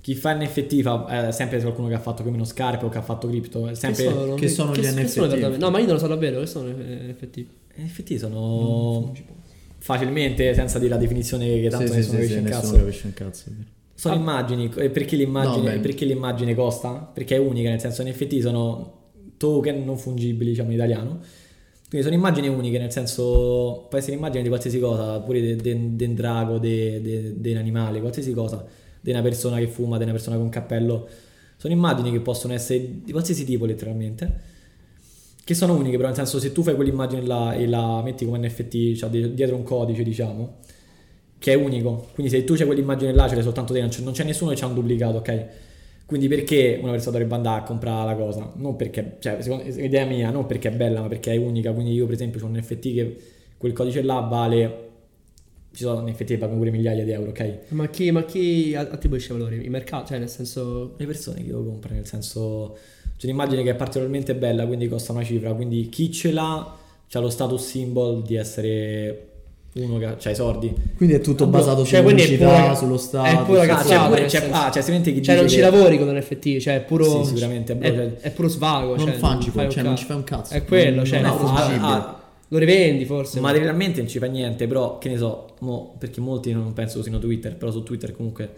[0.01, 2.89] chi fa NFT fa è sempre qualcuno che ha fatto più o meno scarpe o
[2.89, 5.05] che ha fatto cripto, è sempre Che sono, che sono gli che NFT?
[5.07, 7.45] sono no, ma io non lo so davvero, che sono eh, NFT.
[7.77, 9.13] NFT sono
[9.77, 12.75] facilmente senza dire la definizione che tanto Sì, nessuno sì, capisce sì, un cazzo.
[12.75, 13.43] capisce un cazzo.
[13.93, 14.17] Sono Ah.
[14.17, 16.89] immagini, e perché l'immagine, No, perché l'immagine costa?
[17.13, 18.99] Perché è unica, nel senso NFT sono
[19.41, 21.19] token non fungibili, diciamo in italiano,
[21.89, 26.13] Quindi sono immagini uniche, nel senso, può essere immagine di qualsiasi cosa, pure di un
[26.13, 28.65] drago, di un animale, qualsiasi cosa,
[29.01, 31.07] di una persona che fuma, di una persona con un cappello.
[31.57, 34.39] Sono immagini che possono essere di qualsiasi tipo, letteralmente,
[35.43, 38.37] che sono uniche, però nel senso, se tu fai quell'immagine là e la metti come
[38.39, 40.59] NFT, cioè dietro un codice, diciamo,
[41.39, 44.01] che è unico, quindi se tu c'hai quell'immagine là, ce l'hai soltanto te, non c'è,
[44.01, 45.45] non c'è nessuno che c'ha un duplicato, ok?
[46.11, 48.51] Quindi perché una persona dovrebbe andare a comprare la cosa?
[48.57, 51.71] Non perché, cioè, secondo, idea mia, non perché è bella, ma perché è unica.
[51.71, 53.17] Quindi io per esempio ho un NFT che
[53.55, 54.89] quel codice là vale...
[55.71, 57.59] Ci sono NFT che pagano pure migliaia di euro, ok?
[57.69, 59.55] Ma chi, ma chi attribuisce valore?
[59.55, 60.07] I mercati?
[60.07, 60.95] Cioè nel senso...
[60.97, 62.77] Le persone che lo comprano, nel senso...
[63.15, 65.53] C'è un'immagine che è particolarmente bella, quindi costa una cifra.
[65.53, 66.77] Quindi chi ce l'ha,
[67.09, 69.30] ha lo status symbol di essere
[69.73, 70.73] uno che ha i soldi.
[70.97, 73.41] Quindi è tutto basato cioè, sulla pubblicità, sullo Stato.
[73.41, 74.15] È pura cazzata.
[74.15, 77.23] Ah, c'è, c'è, ah, chi cioè, non ci lavori con l'NFT, cioè è puro...
[77.23, 77.77] Sì, sicuramente.
[77.79, 78.95] È, è, è puro svago.
[78.95, 80.53] Non cioè, fungible, cioè non ci fai un cazzo.
[80.53, 81.21] È quello, cioè...
[81.21, 81.79] Non è fungibile.
[81.79, 83.39] Ah, lo rivendi forse.
[83.39, 87.17] Materialmente non ci fa niente, però che ne so, mo, perché molti non penso usino
[87.17, 88.49] Twitter, però su Twitter comunque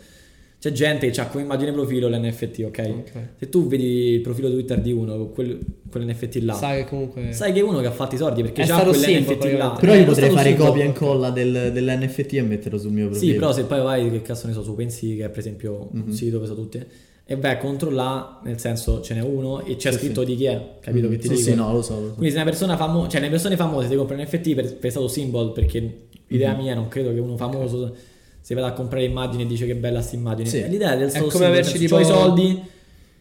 [0.63, 2.67] c'è gente che ha come immagine profilo l'NFT, ok?
[2.69, 3.27] okay.
[3.37, 7.33] Se tu vedi il profilo Twitter di uno, quel, quell'NFT là, sai che comunque.
[7.33, 9.75] Sai che è uno che ha fatto i soldi perché già quell'NFT là.
[9.77, 13.29] Però io potrei fare copia e incolla del, dell'NFT e metterlo sul mio profilo.
[13.29, 15.89] Sì, però se poi vai, che cazzo ne so, su Pensi, che è per esempio
[15.93, 16.01] mm-hmm.
[16.01, 16.13] un mhm.
[16.13, 16.87] sito dove sono tutte.
[17.25, 20.27] E vai a controllare, nel senso ce n'è uno e c'è sì, scritto sì.
[20.27, 21.15] di chi è, capito mm-hmm.
[21.17, 21.49] che ti sì, dico?
[21.49, 22.13] Sì, no, lo so, lo so.
[22.13, 25.09] Quindi se una persona famosa, cioè le persone famose ti comprano NFT per, per stato
[25.09, 26.61] symbol, perché l'idea mm-hmm.
[26.61, 28.11] mia non credo che uno famoso
[28.43, 30.49] se vado a comprare immagini e dice che bella sta immagine.
[30.49, 30.67] Sì.
[30.67, 31.97] L'idea del è come averci tipo...
[31.97, 32.61] i soldi,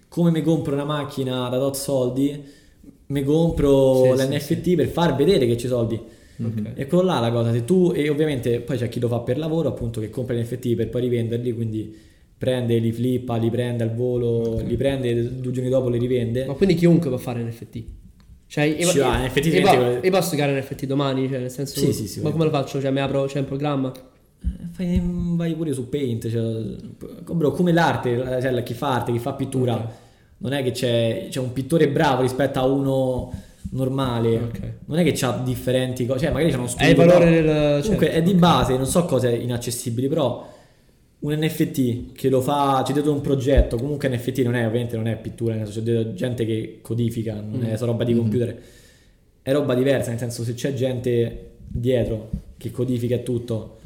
[0.09, 2.43] come mi compro una macchina da tot soldi,
[3.07, 6.01] mi compro sì, l'NFT sì, per far vedere che c'è soldi.
[6.45, 6.73] Okay.
[6.75, 9.39] E quello là la cosa, se tu, e ovviamente poi c'è chi lo fa per
[9.39, 11.97] lavoro, appunto, che compra gli NFT per poi rivenderli, quindi
[12.37, 14.67] prende, li flippa, li prende al volo, okay.
[14.67, 16.47] li prende due giorni dopo li rivende.
[16.47, 17.85] Ma quindi chiunque può fare NFT?
[18.49, 21.79] Cioè, io, io, NFT io, io, io posso giocare NFT domani, cioè nel senso...
[21.79, 22.21] Sì, sì, sì.
[22.23, 22.81] Ma come lo faccio?
[22.81, 23.93] Cioè, mi apro, c'è un programma?
[24.73, 26.53] Fai, vai pure su Paint, cioè,
[27.31, 29.87] bro, come l'arte, cioè, chi fa arte, chi fa pittura, okay.
[30.39, 33.33] non è che c'è, c'è, un pittore bravo rispetto a uno
[33.73, 34.73] normale, okay.
[34.87, 36.87] non è che c'ha differenti cose, cioè magari c'è uno studio.
[36.87, 37.83] È il valore del...
[37.83, 38.21] Comunque certo.
[38.21, 40.51] è di base, non so cose inaccessibili, però
[41.19, 45.07] un NFT che lo fa, c'è dietro un progetto, comunque NFT non è, ovviamente non
[45.07, 47.65] è pittura, c'è dietro gente che codifica, non mm.
[47.65, 48.19] è roba di mm.
[48.19, 48.63] computer,
[49.43, 53.81] è roba diversa, nel senso se c'è gente dietro che codifica tutto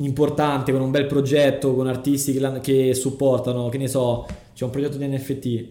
[0.00, 4.70] importante, con un bel progetto, con artisti che, che supportano, che ne so, c'è un
[4.70, 5.68] progetto di NFT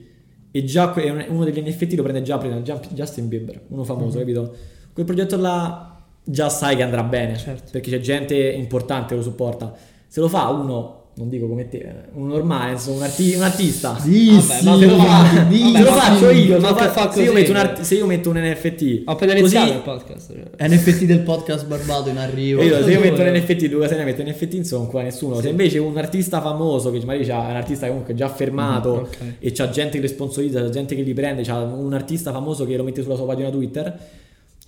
[0.51, 0.93] e già
[1.27, 4.33] uno degli NFT lo prende già prima, Justin Bieber, uno famoso, mm-hmm.
[4.33, 4.55] capito?
[4.93, 7.69] Quel progetto là già sai che andrà bene, certo.
[7.71, 9.73] perché c'è gente importante che lo supporta.
[10.07, 13.99] Se lo fa uno non dico come te, un normale, insomma, un, arti- un artista.
[13.99, 17.11] Sì, vabbè, sì, ma se lo, fa, sì, vabbè, lo faccio io, ma fa, fa
[17.11, 19.01] se, io metto un art- se io metto un NFT.
[19.03, 20.33] Ho appena iniziato il podcast.
[20.33, 20.69] Cioè.
[20.69, 22.61] NFT del podcast Barbato in arrivo.
[22.61, 25.35] Io, se io metto un NFT, Luca se ne mette un NFT, insomma, qua nessuno.
[25.35, 25.41] Sì.
[25.41, 29.35] Se invece un artista famoso, che magari c'ha un artista comunque già fermato mm, okay.
[29.39, 32.65] e c'ha gente che le sponsorizza, c'ha gente che li prende, c'ha un artista famoso
[32.65, 33.99] che lo mette sulla sua pagina Twitter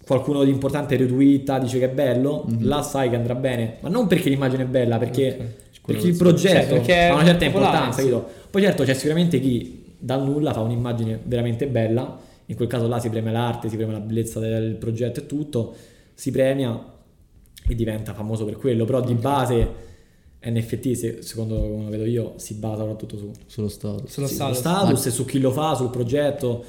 [0.06, 2.68] qualcuno di importante retweeta, dice che è bello, mm-hmm.
[2.68, 5.48] là sai che andrà bene, ma non perché l'immagine è bella, perché okay
[5.86, 8.02] perché il progetto cioè, ha una certa importanza.
[8.02, 8.16] Sì.
[8.50, 13.00] Poi certo c'è sicuramente chi dal nulla fa un'immagine veramente bella, in quel caso là
[13.00, 15.76] si premia l'arte, si premia la bellezza del progetto e tutto,
[16.14, 16.84] si premia
[17.68, 19.90] e diventa famoso per quello, però di base...
[20.44, 25.06] NFT, secondo come vedo io, si basa soprattutto su, sullo status, sullo sì, status, status
[25.06, 26.66] e su chi lo fa, sul progetto,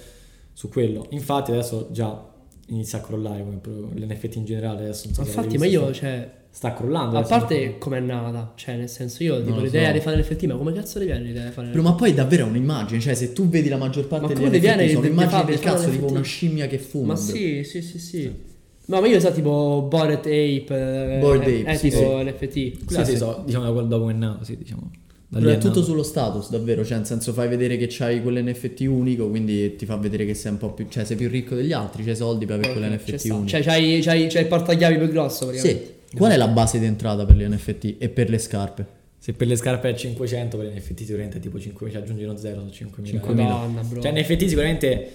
[0.52, 1.06] su quello.
[1.08, 2.22] Infatti adesso già
[2.66, 4.82] inizia a crollare l'NFT in generale.
[4.82, 7.16] Adesso so Infatti, ma io, cioè, sta crollando.
[7.16, 9.92] A parte come è nata, cioè nel senso io tipo l'idea so.
[9.94, 12.44] di fare l'NFT, ma come cazzo ti viene l'idea di fare Però ma poi davvero
[12.44, 15.88] è un'un'immagine, cioè se tu vedi la maggior parte delle NFT sono immagini del cazzo,
[15.88, 17.14] tipo una scimmia che fuma.
[17.14, 18.50] Ma sì, sì, sì, sì.
[18.84, 22.24] No, ma io so tipo Bored Ape, eh, Bored Ape, è, sì, tipo sì.
[22.24, 22.92] NFT.
[22.92, 24.90] Sì, sì, so, diciamo da dopo è nato, sì, diciamo.
[25.30, 29.30] Però è tutto sullo status, davvero, cioè nel senso fai vedere che c'hai quell'NFT unico,
[29.30, 32.04] quindi ti fa vedere che sei un po' più, cioè sei più ricco degli altri,
[32.04, 33.46] c'hai soldi per avere quell'NFT unico.
[33.46, 35.84] Cioè c'hai, c'hai, c'hai il portachiavi più grosso praticamente.
[35.86, 36.00] Sì.
[36.16, 38.86] Qual è la base di entrata per gli NFT e per le scarpe?
[39.18, 42.24] Se per le scarpe è 500, per gli NFT sicuramente è tipo 5, ci aggiungi
[42.24, 43.10] uno 0 su 5000.
[43.10, 44.00] 5000.
[44.00, 45.10] Cioè NFT sicuramente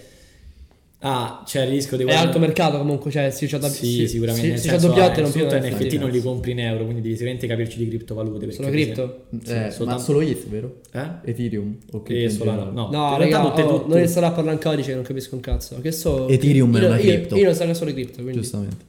[0.99, 4.07] Ah, c'è il rischio di È alto mercato comunque, cioè si c'è da Sì, sì
[4.07, 4.57] sicuramente.
[4.57, 7.45] Si c'è doppiato e non più NFT non li compri in euro, quindi devi sicuramente
[7.45, 8.51] capirci di criptovalute.
[8.51, 9.25] Solo cripto?
[9.43, 9.85] Sì, eh, soltanto...
[9.85, 10.79] Ma solo ETH, vero?
[10.91, 11.29] Eh?
[11.29, 12.71] Ethereum o che Solano?
[12.71, 13.99] No, no raga, tutte, oh, tutte...
[13.99, 15.79] non sarà a parlare in codice, non capisco un cazzo.
[15.79, 16.27] Che so...
[16.27, 17.35] Ethereum è una cripto.
[17.35, 18.41] Io, io non so che sono cripto, quindi...
[18.41, 18.85] Giustamente.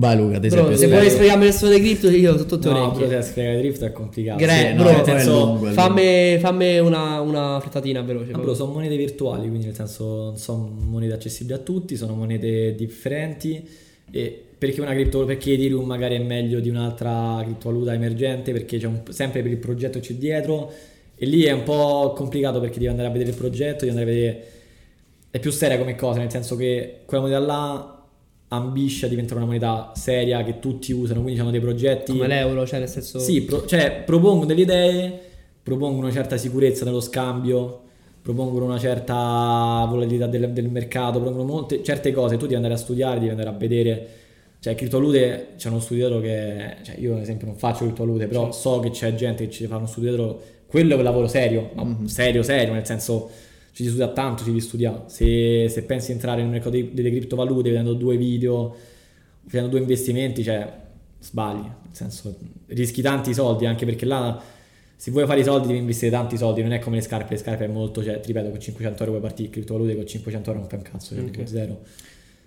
[0.00, 2.70] Vai Luca, ti sei Bro, se vuoi spiegarmi il suono dei cripto, io ho tutto
[2.70, 3.08] No, orecchie.
[3.20, 4.38] se spiegare drift è complicato.
[4.38, 5.66] Gre- Sì, no, bro, senso, lungo.
[5.72, 8.30] Fammi, fammi una, una frittatina veloce.
[8.30, 12.14] Ah, bro, sono monete virtuali, quindi nel senso non sono monete accessibili a tutti, sono
[12.14, 13.66] monete differenti.
[14.12, 18.52] E perché una cripto, perché Ethereum magari è meglio di un'altra criptovaluta emergente?
[18.52, 20.70] Perché c'è un- sempre per il progetto c'è dietro.
[21.16, 24.08] E lì è un po' complicato perché devi andare a vedere il progetto, devi andare
[24.08, 24.42] a vedere.
[25.32, 27.92] È più seria come cosa, nel senso che quella moneta là
[28.48, 32.12] ambisce a diventare una moneta seria che tutti usano, quindi hanno dei progetti.
[32.12, 33.18] Come l'euro, cioè nel senso...
[33.18, 35.20] Sì, pro- cioè propongono delle idee,
[35.62, 37.82] propongono una certa sicurezza nello scambio,
[38.22, 42.78] propongono una certa volatilità del, del mercato, propongono molte, certe cose, tu devi andare a
[42.78, 44.08] studiare, devi andare a vedere.
[44.60, 46.76] Cioè, criptovalute c'è uno studio dietro che.
[46.82, 49.76] Cioè, io ad esempio non faccio criptovalute, però so che c'è gente che ci fa
[49.76, 50.42] uno studio dietro.
[50.66, 53.30] Quello è un lavoro serio, ma serio, serio, nel senso
[53.78, 55.04] ci si studia tanto, ci si studia.
[55.06, 58.74] Se, se pensi di entrare nel mercato dei- delle criptovalute vedendo due video,
[59.46, 60.70] facendo due investimenti, cioè
[61.20, 62.36] sbagli, nel senso
[62.66, 64.40] rischi tanti soldi anche perché là
[64.96, 67.38] se vuoi fare i soldi devi investire tanti soldi, non è come le scarpe, le
[67.38, 70.60] scarpe è molto, cioè ti ripeto con 500 euro puoi partire, criptovalute con 500 euro
[70.62, 71.30] non fai un cazzo, cioè Ok.
[71.30, 71.80] con zero.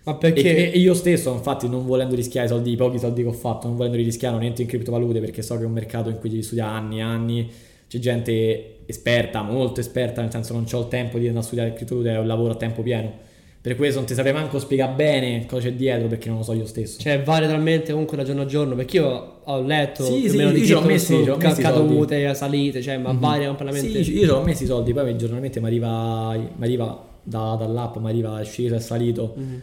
[0.04, 0.72] Ma E, perché...
[0.72, 3.67] e io stesso, infatti, non volendo rischiare i soldi, i pochi soldi che ho fatto,
[3.67, 6.30] non volendo rischiare, non entro in criptovalute perché so che è un mercato in cui
[6.30, 7.52] devi studiare anni e anni.
[7.88, 11.74] C'è gente esperta, molto esperta, nel senso non ho il tempo di andare a studiare
[11.74, 13.30] criptovalute, è un lavoro a tempo pieno.
[13.62, 16.54] Per questo non ti saprei manco spiegare bene cosa c'è dietro perché non lo so
[16.54, 17.00] io stesso.
[17.00, 18.74] Cioè, varia talmente comunque da giorno a giorno.
[18.76, 22.34] Perché io ho letto Sì, più sì, meno di io cripto messi, l'ho messi cadute,
[22.34, 24.04] salite, cioè, ma varia completamente.
[24.04, 28.10] Sì, io l'ho messi i soldi, poi giornalmente mi arriva, mi arriva da- dall'app, mi
[28.10, 29.62] arriva è sceso, è salito, Mhm.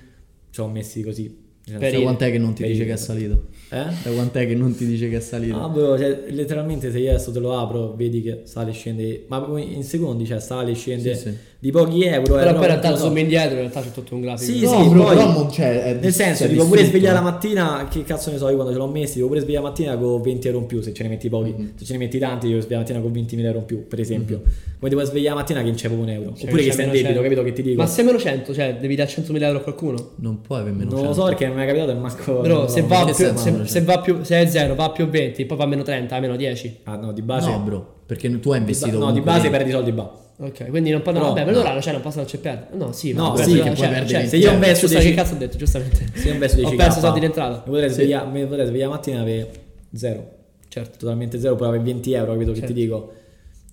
[0.51, 1.47] ci ho messi così.
[1.71, 3.47] Nel Per Da quant'è che non ti per dice che è salito?
[3.71, 3.77] Eh?
[4.03, 5.61] Da quant'è che non ti dice che è salito?
[5.63, 9.25] Ah, bro, cioè, letteralmente se io adesso te lo apro, vedi che sale e scende,
[9.29, 11.37] ma in secondi, cioè sale e scende Sì, sì.
[11.59, 12.37] di pochi euro.
[12.39, 13.05] eh, Però poi in realtà non lo so.
[13.05, 14.51] zoom indietro, in realtà c'è tutto un grafico.
[14.53, 17.21] Sì, No, sì, bro, poi- però mo- cioè, è- Nel senso, tipo pure svegliare la
[17.23, 19.97] mattina, che cazzo ne so, io quando ce l'ho messi, devo pure svegliare la mattina
[19.99, 21.73] con 20 euro in più, se ce ne metti pochi, Mhm.
[21.77, 24.01] se ce ne metti tanti, io svegliare la mattina con 20.000 euro in più, per
[24.01, 24.41] esempio.
[24.79, 26.71] Come ti puoi svegliare la mattina che non c'è proprio un euro, Cioè, oppure che
[26.73, 27.23] stai in debito, 100.
[27.23, 27.81] capito che ti dico?
[27.83, 30.11] Ma se meno 100, cioè devi dare 100.000 euro a qualcuno?
[30.17, 31.21] Non puoi avere meno non lo 100.
[31.21, 32.47] so perché è capitato e manco...
[32.47, 35.45] Non se va, più, se, se va più, se è 0, va a più 20,
[35.47, 36.81] poi va a meno 30, a meno 10.
[36.85, 37.51] Ah no, di base...
[37.51, 40.27] No, bro, perché tu hai di ba- investito no, di base perdi soldi ba.
[40.41, 41.11] Ok, quindi non può.
[41.11, 41.63] No, vabbè, per no.
[41.63, 42.77] l'ora cioè, non posso non c'è perdere.
[42.77, 45.21] No, sì, No, ma sì, che cioè, perdere cioè, Se io investo giusto, 10 che
[45.21, 46.07] cazzo ho detto, giustamente.
[46.15, 47.63] Se io investo 10 Ho perso soldi in entrata.
[47.67, 49.51] Mi potrei svegliare, la mattina e avere
[49.93, 50.37] zero.
[50.69, 50.99] Certo.
[50.99, 52.75] totalmente zero, puoi avere 20 euro, capito che Certo.
[52.75, 53.13] ti dico?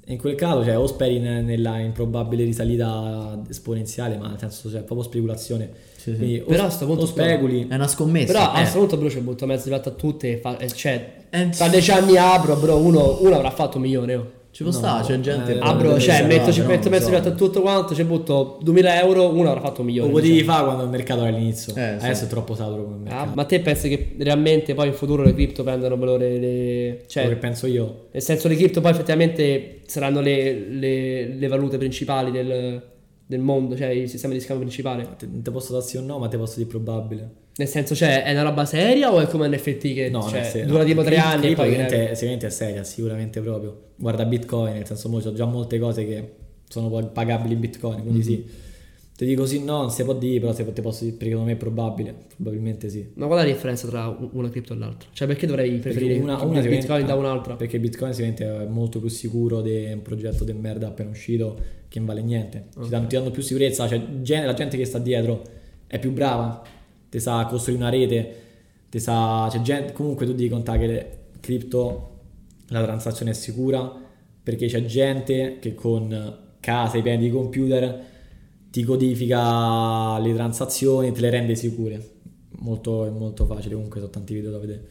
[0.08, 4.82] In quel caso, cioè, o speri in- nella improbabile risalita esponenziale, ma nel senso, cioè,
[4.82, 5.70] proprio speculazione.
[5.96, 6.18] Sì, sì.
[6.18, 7.68] Quindi, o, Però a sto punto o speculi.
[7.68, 8.32] È una scommessa.
[8.32, 8.62] Però a eh.
[8.62, 10.34] questo punto, bro, ci butto mezzo di latte a tutte.
[10.34, 13.84] E fa, e cioè, Eh, tra 10 anni apro, bro, uno, uno avrà fatto un
[13.84, 14.14] milione.
[14.16, 14.32] oh.
[14.56, 15.56] Ci può No, stare, c'è gente...
[15.56, 18.06] eh, Ah, bro, cioè, metto, no, ci però metto non mezzo a tutto quanto, ci
[18.06, 20.08] butto 2000 euro, uno avrà fatto un milione.
[20.08, 20.52] Lo potevi diciamo.
[20.54, 21.74] fare quando il mercato era all'inizio.
[21.76, 22.06] Eh, sì.
[22.06, 23.32] Adesso è troppo saturo come Ah, mercato.
[23.36, 26.38] ma te pensi che realmente poi in futuro le cripto prendano valore?
[26.38, 27.02] Le...
[27.06, 28.06] Cioè, Quello che penso io.
[28.14, 32.82] Nel senso, le cripto poi effettivamente saranno le, le- le valute principali del,
[33.28, 35.08] del mondo, cioè il sistema di scambio principale.
[35.18, 37.30] Te- Non ti posso dire sì o no, ma ti posso dire probabile.
[37.58, 40.68] Nel senso, cioè, è una roba seria o è come NFT che No, cioè, senso-
[40.68, 40.86] dura no.
[40.86, 41.72] tipo tre anni e cripto poi...
[41.72, 43.82] sicuramente, sicuramente è seria, sicuramente proprio.
[43.96, 46.32] Guarda Bitcoin, nel senso, mo c'ho già molte cose che
[46.68, 48.24] sono pag- pagabili in Bitcoin, quindi Mhm.
[48.24, 48.46] sì.
[49.18, 51.50] Ti dico sì, no, non si può dire, però se te posso dire, perché secondo
[51.50, 53.12] me è probabile, probabilmente sì.
[53.14, 55.08] Ma qual è la differenza tra un- una cripto e l'altra?
[55.14, 57.56] Cioè, perché dovrei preferire una, una Bitcoin da un'altra?
[57.56, 61.98] Perché Bitcoin sicuramente è molto più sicuro di un progetto di merda appena uscito che
[62.00, 62.66] non vale niente.
[62.84, 64.02] Ci danno, ti danno più sicurezza, cioè
[64.44, 65.44] la gente che sta dietro
[65.88, 66.62] è più brava,
[67.10, 68.36] ti sa costruire una rete,
[68.90, 69.48] ti sa...
[69.50, 72.20] Cioè, gente, comunque tu devi contare che le cripto,
[72.68, 73.94] la transazione è sicura
[74.44, 78.14] perché c'è gente che con casa, i piani di computer
[78.76, 82.10] ti codifica le transazioni, te le rende sicure.
[82.60, 84.84] Molto, molto facile, comunque sono tanti video da vedere.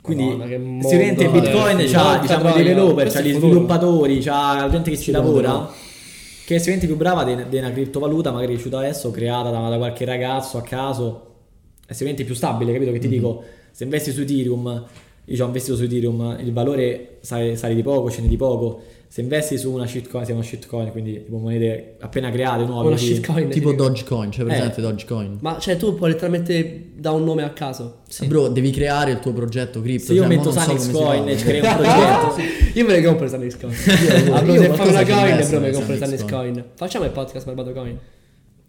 [0.00, 1.96] Quindi Madonna, sicuramente Bitcoin adesso.
[1.96, 5.40] c'ha Porca diciamo, i developer, c'ha gli il sviluppatori, c'ha la gente che ci Secondo
[5.40, 5.68] lavora, me.
[6.46, 10.04] che è sicuramente più brava di una criptovaluta magari riuscita adesso, creata da, da qualche
[10.04, 11.34] ragazzo a caso,
[11.84, 13.42] è sicuramente più stabile, capito che ti dico?
[13.72, 14.86] Se investi su Ethereum,
[15.28, 18.80] io ho investito su Ethereum, il valore sale, sale di poco, scende di poco.
[19.10, 22.88] Se investi su una shitcoin, se è una shitcoin, quindi tipo monete appena create, nuove,
[22.88, 23.14] Una sì.
[23.14, 23.48] shitcoin.
[23.48, 23.76] Tipo sì.
[23.76, 24.82] Dogecoin, c'è presente Eh.
[24.82, 25.38] Dogecoin?
[25.40, 28.00] Ma cioè, tu puoi letteralmente dare un nome a caso.
[28.26, 30.04] Bro, devi creare il tuo progetto cripto.
[30.08, 32.42] Se io cioè, metto so Sanix si Coin e ci creo un progetto,
[32.78, 33.72] Io me le compro Sanix Coin.
[34.26, 36.64] Io- Ah, bro, io se fai una coin, bro, mi nelle compro Sanix Coin.
[36.74, 37.98] Facciamo il podcast Barbato Coin.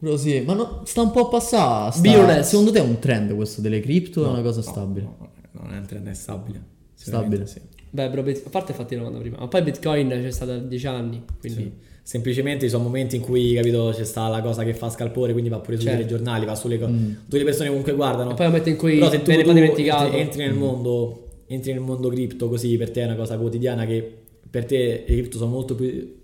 [0.01, 1.91] Bro, sì, ma no, sta un po' a passare.
[1.91, 2.43] sta-.
[2.43, 5.01] Secondo te è un trend questo delle cripto o è una cosa No, stabile?
[5.05, 6.63] no, no, non è un trend, è stabile.
[6.93, 7.59] Sì.
[7.91, 10.88] Beh, bit- a parte fatti la domanda prima, ma poi Bitcoin c'è stato da 10
[10.88, 11.62] anni, quindi...
[11.62, 11.88] Sì.
[12.09, 15.47] Semplicemente ci sono momenti in cui, capito, c'è sta la cosa che fa scalpore, quindi
[15.47, 15.99] va pure sui Certo.
[15.99, 16.91] telegiornali, va sulle cose.
[16.91, 17.12] Mm.
[17.27, 18.31] Dove le persone comunque guardano.
[18.31, 21.81] E poi momento in cui Però se tu, tu entri, entri nel mondo, entri nel
[21.81, 24.12] mondo cripto così, per te è una cosa quotidiana che
[24.49, 26.15] per te le cripto sono molto più,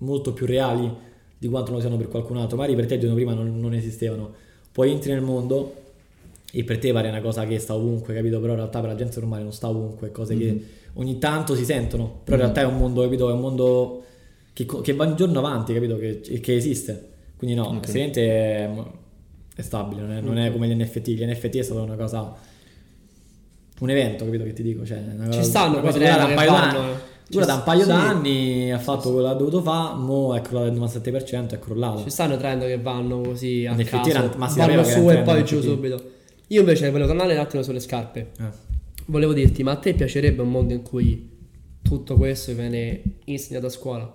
[0.00, 0.92] molto più reali
[1.38, 2.58] di quanto non lo siano per qualcun altro.
[2.58, 4.34] Magari per te il giorno prima non, non esistevano.
[4.70, 5.76] Poi entri nel mondo
[6.54, 8.38] e per te pare una cosa che sta ovunque, capito?
[8.40, 11.64] Però in realtà per la gente normale non sta ovunque, cose che ogni tanto si
[11.64, 12.20] sentono.
[12.24, 13.28] Però in realtà è un mondo, capito?
[13.30, 14.02] È un mondo
[14.52, 15.96] che, che va un giorno avanti, capito?
[15.96, 17.08] Che, che esiste.
[17.38, 17.86] Quindi no, Ok.
[17.86, 18.70] sicuramente è,
[19.56, 21.08] è stabile, non è, non è come gli NFT.
[21.10, 22.34] Gli NFT è stata una cosa
[23.80, 24.84] un evento, capito che ti dico?
[24.84, 26.76] Cioè, una Ci cosa- stanno una cosa dura da un che paio d'anni.
[26.76, 27.10] eh.
[27.28, 27.88] Dura Ci da un paio sì.
[27.88, 32.02] d'anni, ha fatto quello che ha dovuto fare, mo è crollato del 97% è crollato.
[32.02, 35.16] Ci stanno trend che vanno così a effetti caso, ma si vanno che su e
[35.22, 36.10] poi giù subito.
[36.52, 38.30] Io invece volevo tornare un attimo sulle scarpe.
[38.38, 38.70] Eh.
[39.06, 41.30] Volevo dirti, ma a te piacerebbe un mondo in cui
[41.80, 44.12] tutto questo viene insegnato a scuola?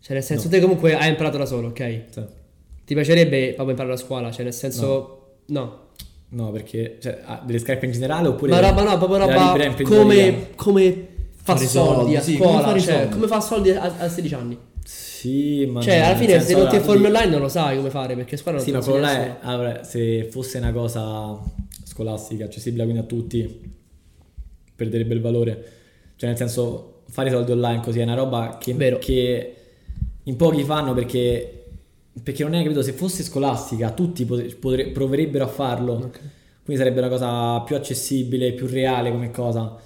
[0.00, 0.50] Cioè, nel senso, No.
[0.50, 2.02] te comunque hai imparato da solo, ok?
[2.08, 2.22] Sì.
[2.84, 4.30] Ti piacerebbe proprio imparare a scuola?
[4.30, 5.84] Cioè, nel senso, no.
[6.28, 10.50] No, perché cioè, ah, delle scarpe in generale oppure Ma roba, no, proprio roba come,
[10.54, 11.08] come
[11.42, 14.34] fa soldi soldi, a sì, come scuola, i cioè, come fa soldi a, a 16
[14.34, 14.58] anni.
[15.26, 18.14] Sì, ma Cioè, alla fine, se non ti informi online non lo sai come fare,
[18.14, 21.36] perché scuola non Sì, ma lo quello là è, allora, se fosse una cosa
[21.82, 23.72] scolastica, accessibile quindi a tutti,
[24.76, 25.64] perderebbe il valore.
[26.14, 29.56] Cioè, nel senso, fare soldi online così è una roba che, che
[30.22, 31.64] in pochi fanno perché,
[32.22, 35.92] perché non è capito, se fosse scolastica tutti potre- potre- proverebbero a farlo.
[35.94, 36.20] Ok.
[36.64, 39.76] Quindi sarebbe una cosa più accessibile, più reale come cosa.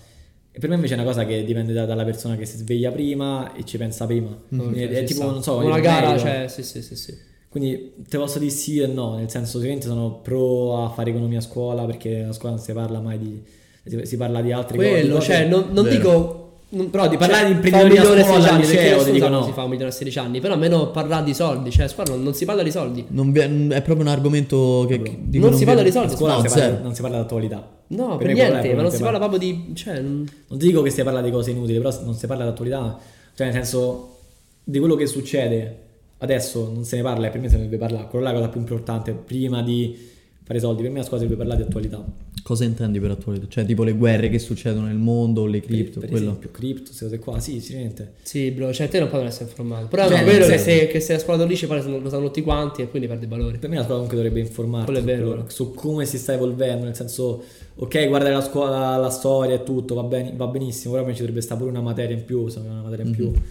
[0.52, 2.90] E per me invece è una cosa che dipende da- dalla persona che si sveglia
[2.90, 4.28] prima e ci pensa prima.
[4.30, 5.30] Ok, è ci tipo, sta.
[5.30, 7.14] non so, una gara, cioè, sì, sì, sì, sì.
[7.48, 11.38] Quindi te posso dire sì e no, nel senso sicuramente sono pro a fare economia
[11.38, 13.42] a scuola perché a scuola non si parla mai di...
[13.84, 14.88] si, si parla di altre cose.
[14.88, 16.52] Quello, cose- cioè, non, non dico.
[16.70, 19.12] non- Però di cioè, parlare di fa imprenditoria a scuola, a 16 al liceo, nessuno
[19.14, 19.44] dico no.
[19.44, 22.10] si fa un milione a 16 anni, però almeno parlare di soldi, cioè a scuola
[22.10, 23.04] non, non si parla di soldi.
[23.08, 25.18] Non vi- è proprio un argomento che, Proprio.
[25.20, 27.00] di cui Non si parla di soldi, A scuola No, non, si parla, non si
[27.02, 27.68] parla di attualità.
[27.90, 29.72] No, per, me niente, ma non si si parla proprio di...
[29.74, 32.44] Cioè, non- Non ti dico che si parla di cose inutili, però non si parla
[32.44, 32.98] di attualità.
[33.34, 34.18] Cioè nel senso
[34.62, 35.78] di quello che succede
[36.18, 38.06] adesso non se ne parla e per me se ne deve parlare.
[38.08, 40.08] Quella è la cosa più importante prima di
[40.50, 40.82] fare soldi.
[40.82, 42.04] Per me a scuola si deve parlare di attualità.
[42.42, 43.46] Cosa intendi per attualità?
[43.48, 46.26] Cioè, tipo le guerre che succedono nel mondo, le cripto, per quello.
[46.26, 47.38] esempio cripto, queste cose qua.
[47.38, 48.14] Sì, sicuramente.
[48.22, 49.86] Sì, bro, cioè te non puoi non essere informato.
[49.86, 52.42] Però Cioè, è vero che se, che se a scuola 12 poi lo sanno tutti
[52.42, 53.58] quanti e quindi perde valore.
[53.58, 56.32] Per me la scuola comunque dovrebbe informarti Quello è su, vero, su come si sta
[56.32, 57.42] evolvendo, nel senso,
[57.76, 61.12] ok, guardare la scuola, la storia e tutto, va, bene, va benissimo, però a me
[61.12, 63.42] ci dovrebbe stare pure una materia in più, se non una materia in più, Mhm.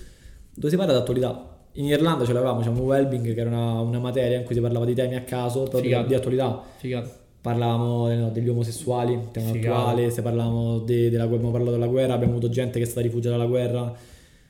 [0.56, 1.54] dove si parla di attualità.
[1.74, 4.86] In Irlanda ce l'avevamo, diciamo, Wellbeing, che era una, una materia in cui si parlava
[4.86, 6.08] di temi a caso, però di, Figata.
[6.08, 6.64] di attualità.
[6.78, 7.18] Figata.
[7.42, 9.78] Parlavamo eh, no, degli omosessuali, tema Figata.
[9.78, 12.88] attuale, se parlavamo de- della guerra, abbiamo parlato della guerra, abbiamo avuto gente che è
[12.88, 13.94] stata rifugiata dalla guerra.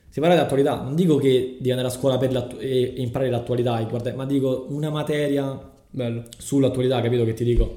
[0.08, 3.80] Si parla di attualità, non dico che devi andare a scuola e, e imparare l'attualità,
[3.82, 5.56] guarda- ma dico una materia
[5.88, 6.24] Bello.
[6.36, 7.76] sull'attualità, capito che ti dico?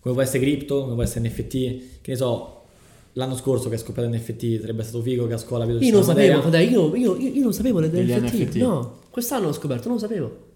[0.00, 2.59] Come può essere cripto, come può essere NFT, che ne so,
[3.14, 6.02] l'anno scorso che è scoppiato NFT, sarebbe stato figo che a scuola vedo Io non
[6.04, 8.32] sapevo, io, io, io, io non sapevo le NFT.
[8.34, 8.54] NFT.
[8.56, 10.48] No, quest'anno ho scoperto, non lo sapevo.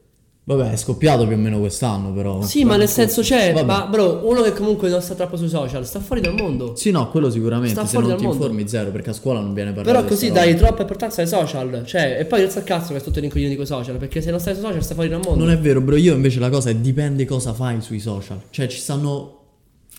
[0.46, 2.42] Vabbè, è scoppiato più o meno quest'anno, però.
[2.42, 3.64] Sì, ma nel senso c'è, Vabbè.
[3.64, 6.76] ma bro, uno che comunque non sta troppo sui social, sta fuori dal mondo.
[6.76, 7.70] Sì, no, quello sicuramente.
[7.72, 8.44] Sta Se fuori non dal ti mondo.
[8.44, 9.88] informi, zero, perché a scuola non viene parlato.
[9.90, 10.66] Però di così sta dai roba.
[10.66, 13.64] troppa importanza ai social, cioè, e poi non sa cazzo che è tutto rincoglionito con
[13.64, 15.42] i social, perché se non stai sui social stai fuori dal mondo.
[15.42, 15.96] Non è vero, bro.
[15.96, 18.38] Io invece la cosa è dipende cosa fai sui social.
[18.50, 19.38] Cioè, ci stanno.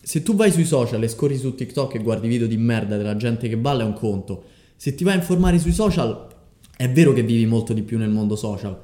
[0.05, 3.15] Se tu vai sui social e scorri su TikTok e guardi video di merda della
[3.15, 4.43] gente che balla, è un conto.
[4.75, 6.27] Se ti vai a informare sui social,
[6.77, 8.79] è vero che vivi molto di più nel mondo social.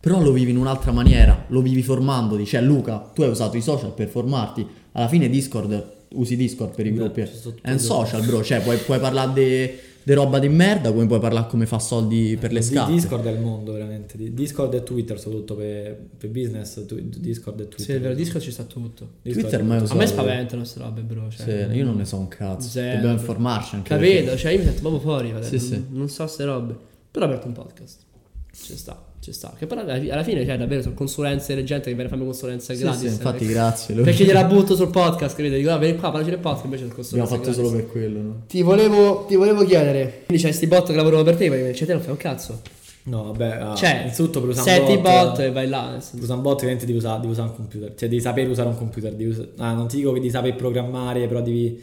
[0.00, 2.44] Però lo vivi in un'altra maniera, lo vivi formandoti.
[2.44, 4.66] Cioè, Luca, tu hai usato i social per formarti.
[4.90, 7.20] Alla fine Discord, usi Discord per i Beh, gruppi.
[7.60, 8.42] È un social, bro.
[8.42, 9.70] Cioè, puoi, puoi parlare di
[10.12, 12.92] roba di merda, come puoi parlare come fa soldi per le Di- scarpe.
[12.92, 14.18] Discord è il mondo veramente.
[14.18, 16.84] Di- Discord e Twitter soprattutto per, per business.
[16.84, 17.84] tu- Discord e Twitter.
[17.86, 19.08] Sì, è vero, Discord ci sta tutto.
[19.22, 19.72] Discord Twitter tutto.
[19.72, 20.06] A me Usato.
[20.06, 21.30] spaventano queste robe, bro.
[21.30, 22.68] Cioè, Sì, io non ne so un cazzo.
[22.68, 22.94] Zero.
[22.96, 23.88] Dobbiamo informarci anche.
[23.88, 24.12] Capito?
[24.24, 25.58] perché- Cioè, io mi sento proprio fuori, fratello.
[25.58, 25.70] Sì, sì.
[25.72, 26.76] Non, non so ste robe.
[27.10, 28.00] Però ho aperto un podcast.
[28.52, 29.54] Ci sta, ci sta.
[29.58, 32.74] Che però alla fine, cioè, davvero sono consulenze, le gente che viene a farmi consulenze
[32.74, 33.00] Sì, gratis.
[33.00, 33.94] sì, infatti, perché- grazie.
[33.94, 35.54] Lo- Perché gliela butto sul podcast, capito?
[35.56, 37.70] Dico, ah, vieni qua, parlaci del podcast, invece sono Abbiamo consulenze fatto gratis.
[37.70, 38.42] solo per quello, no?
[38.46, 40.22] Ti volevo, ti volevo chiedere.
[40.26, 42.60] Quindi c'hai sti bot che lavorano per te, perché cioè, te non fai un cazzo.
[43.06, 45.98] No, vabbè, ah, Cioè, innanzitutto per usare Setti un bot e vai là.
[45.98, 48.68] Per usare un bot ovviamente devi usare, devi usare un computer, cioè devi sapere usare
[48.68, 51.82] un computer, devi usa- ah, non ti dico che devi sapere programmare, però devi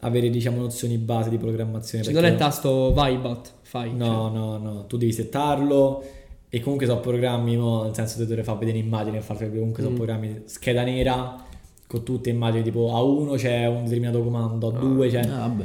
[0.00, 2.04] avere diciamo nozioni base di programmazione.
[2.04, 3.94] Cioè, non è il tasto vai bot, fai.
[3.94, 6.04] No, no, no, tu devi settarlo
[6.48, 9.82] e comunque sono programmi, mo, nel senso che dovrei far vedere immagini e far comunque
[9.82, 9.98] sono Mm.
[9.98, 11.44] programmi scheda nera
[11.86, 14.80] con tutte immagini tipo a 1 c'è un determinato comando, a Ah.
[14.80, 15.20] 2 c'è...
[15.20, 15.64] Ah, vabbè.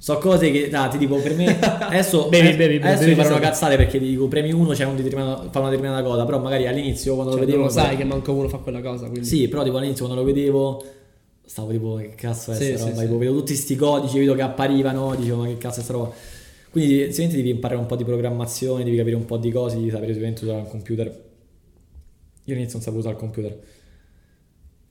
[0.00, 3.16] So cose che, ah, ti dico, per me, adesso, Bevi, eh, bevi, adesso bevi, mi
[3.16, 6.02] fanno bevi, una cazzate perché ti dico, premi uno, c'è un determinato, fa una determinata
[6.04, 7.64] cosa, però magari all'inizio quando Cioè, lo vedevo...
[7.64, 9.26] lo sai che manco uno fa quella cosa, quindi...
[9.26, 10.84] Sì, però tipo all'inizio quando lo vedevo
[11.44, 12.94] stavo tipo che cazzo è Sì, sta sì, roba?
[13.00, 13.06] sì.
[13.06, 16.12] Tipo, vedo tutti sti codici, vedo che apparivano, dicevo ma che cazzo è sta roba?
[16.70, 19.90] Quindi sicuramente devi imparare un po' di programmazione, devi capire un po' di cose, devi
[19.90, 21.06] sapere sicuramente usare un computer.
[21.06, 23.58] Io all'inizio non sapevo usare il computer.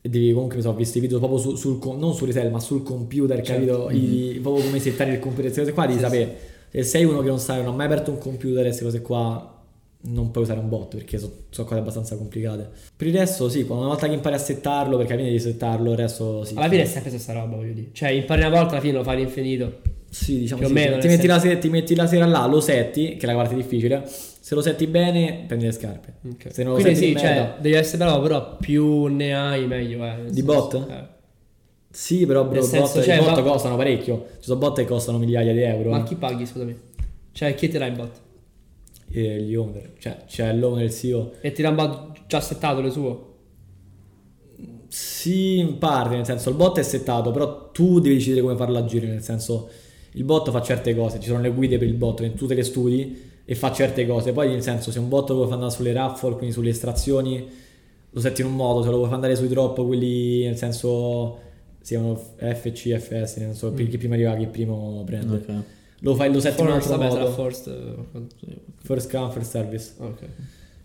[0.01, 2.59] E devi comunque mi sono visto i video proprio su- sul non su Retel, ma
[2.59, 3.85] sul computer, Certo.
[3.85, 3.89] capito?
[3.91, 6.37] I- proprio come settare il computer, queste cose qua devi Sì, sapere.
[6.69, 9.01] Se sei uno che non sa, non ha mai aperto un computer e queste cose
[9.01, 9.56] qua
[9.99, 12.69] non puoi usare un bot perché sono cose abbastanza complicate.
[12.95, 15.91] Per il resto, sì, una volta che impari a settarlo, perché alla fine devi settarlo,
[15.91, 16.53] il resto sì.
[16.55, 17.89] Alla fine è sempre stessa roba, voglio dire.
[17.91, 19.79] Cioè, impari una volta, alla fine lo fai all'infinito.
[20.09, 20.75] Sì, diciamo più o sì.
[20.75, 23.55] meno, ti, metti sera, ti metti la sera là, lo setti, che è la parte
[23.55, 24.03] difficile.
[24.07, 26.13] Se lo setti bene, prendi le scarpe.
[26.29, 26.53] Ok.
[26.53, 29.67] Se non lo Quindi setti sì, di cioè, devi essere bravo, però più ne hai
[29.67, 30.15] meglio, eh.
[30.29, 30.89] Di senso- bot?
[30.89, 31.15] Eh.
[31.89, 34.27] Sì, però bro, senso, bot, cioè, i bot ma- costano parecchio.
[34.37, 35.89] Ci sono bot che costano migliaia di euro.
[35.89, 36.03] Ma eh.
[36.03, 36.77] chi paghi, scusami?
[37.33, 38.25] Cioè, chi ti dà il bot?
[39.09, 41.33] E gli owner, cioè c'è l'owner, il CEO.
[41.41, 43.35] E ti bot già settato le suo?
[44.89, 48.77] Sì, in parte, nel senso il bot è settato, però tu devi decidere come farlo
[48.77, 49.69] agire, nel senso
[50.13, 52.55] il bot fa certe cose, ci sono le guide per il bot, quindi tu te
[52.55, 55.55] le studi e fa certe cose, poi nel senso se un bot lo vuoi far
[55.55, 57.47] andare sulle raffle, quindi sulle estrazioni,
[58.09, 61.39] lo setti in un modo, se lo vuoi far andare sui drop, quelli nel senso
[61.81, 65.35] si chiamano FC, FS, nel senso chi prima arriva, chi primo prende.
[65.35, 65.63] Ok.
[66.01, 67.73] Lo fai, lo setti in un altro modo, forced.
[68.13, 69.93] eh, first come, first service.
[69.97, 70.19] Ok.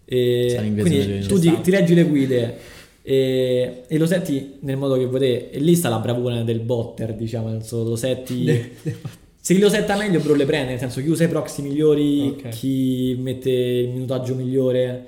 [0.05, 2.57] E quindi tu ti, ti leggi le guide
[3.03, 5.51] e, e lo setti nel modo che vuoi te.
[5.51, 8.71] E lì sta la bravura del botter, diciamo, nel senso lo setti...
[9.43, 12.29] Se chi lo setta meglio, bro, le prende, nel senso chi usa i proxy migliori,
[12.29, 12.49] Ok.
[12.51, 15.07] chi mette il minutaggio migliore,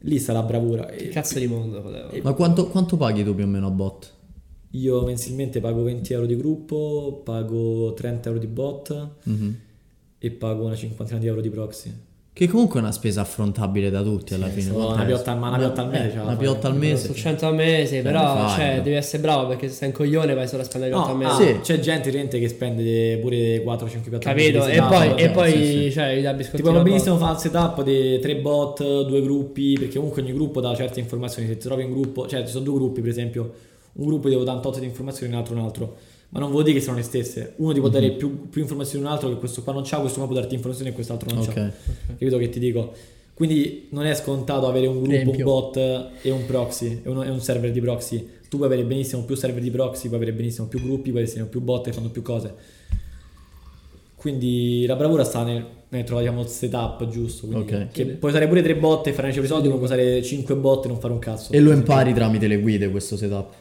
[0.00, 0.86] lì sta la bravura.
[0.86, 2.10] Che E cazzo di mondo?
[2.12, 4.10] E- Ma quanto, quanto paghi tu più o meno a bot?
[4.72, 9.56] Io mensilmente pago 20 euro di gruppo, pago 30 euro di bot Mhm.
[10.18, 11.92] e pago una cinquantina di euro di proxy.
[12.36, 14.74] Che comunque è una spesa affrontabile da tutti alla Sì, fine.
[14.76, 15.06] una è?
[15.06, 16.36] piotta- ma una piotta al mese Eh, la Una fai.
[16.44, 17.06] piotta al mese.
[17.06, 18.82] Su 100 al mese, però fai, cioè, bro.
[18.82, 21.16] devi essere bravo perché se sei un coglione vai solo a spendere No, 8 al
[21.16, 21.30] mese.
[21.30, 21.60] ah, Sì.
[21.62, 24.42] c'è gente gente che spende pure 4-5 piattaforme.
[24.42, 24.64] Capito?
[24.66, 25.92] di E setup, poi, cioè, e poi sì, sì.
[25.92, 29.22] cioè, i dà biscotti Ti puoi alla benissimo fare un setup di tre bot, due
[29.22, 31.48] gruppi, perché comunque ogni gruppo dà certe informazioni.
[31.48, 33.50] Se ti trovi in gruppo, cioè ci sono due gruppi, per esempio,
[33.96, 35.96] un gruppo ti può dare un tot di informazioni, un altro un altro.
[36.30, 37.52] Ma non vuol dire che sono le stesse.
[37.56, 39.98] Uno ti può dare più, più informazioni di un altro che questo qua non c'ha,
[39.98, 41.54] questo qua può darti informazioni e quest'altro non Ok.
[41.54, 41.70] c'ha.
[42.08, 42.92] Capito che ti dico?
[43.32, 45.76] Quindi non è scontato avere un gruppo, un bot
[46.22, 48.26] e un proxy, e, uno- e un server di proxy.
[48.48, 51.44] Tu puoi avere benissimo più server di proxy, puoi avere benissimo più gruppi, puoi avere
[51.44, 52.54] più bot che fanno più cose.
[54.16, 57.46] Quindi la bravura sta nel, nel trovare diciamo, il setup giusto.
[57.46, 57.88] Quindi Ok.
[57.92, 60.84] che puoi usare pure tre bot e fare i soldi, come puoi usare cinque bot
[60.86, 61.52] e non fare un cazzo.
[61.52, 63.52] E lo impari tramite le guide questo setup.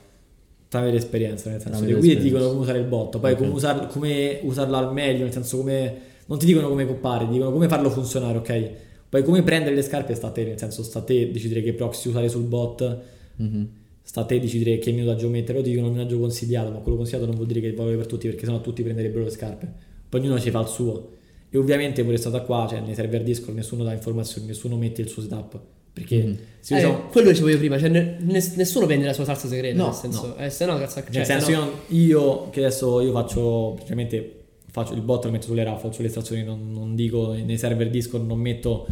[0.75, 3.37] Tramite l'esperienza, nel senso, le guide ti dicono come usare il bot, poi Ok.
[3.37, 5.93] come, usar- come usarlo al meglio, nel senso come...
[6.27, 8.69] Non ti dicono come compare, ti dicono come farlo funzionare, ok?
[9.09, 11.73] Poi come prendere le scarpe sta a te, nel senso sta a te decidere che
[11.73, 12.97] proxy usare sul bot,
[13.37, 13.67] Mhm.
[14.01, 16.97] sta a te decidere che minutaggio mettere, o ti dicono un minutaggio consigliato, ma quello
[16.97, 19.71] consigliato non vuol dire che vale per tutti, perché sennò tutti prenderebbero le scarpe.
[20.09, 21.09] Poi ognuno ci fa il suo.
[21.51, 25.07] E ovviamente pure stata qua, cioè nei server Discord nessuno dà informazioni, nessuno mette il
[25.07, 25.59] suo setup.
[25.95, 26.37] Perché Mhm.
[26.59, 29.23] se Eh, io c'ho- quello dicevo io prima, cioè ne- ness- nessuno vende la sua
[29.23, 30.35] salsa segreta, No, nel senso, no.
[30.35, 34.31] eh, se no cazzo, cioè, Nel senso, se no- io, che adesso io faccio praticamente
[34.71, 38.25] faccio il bot lo metto sulle raffle, sulle estrazioni, non, non dico nei server Discord,
[38.27, 38.85] non metto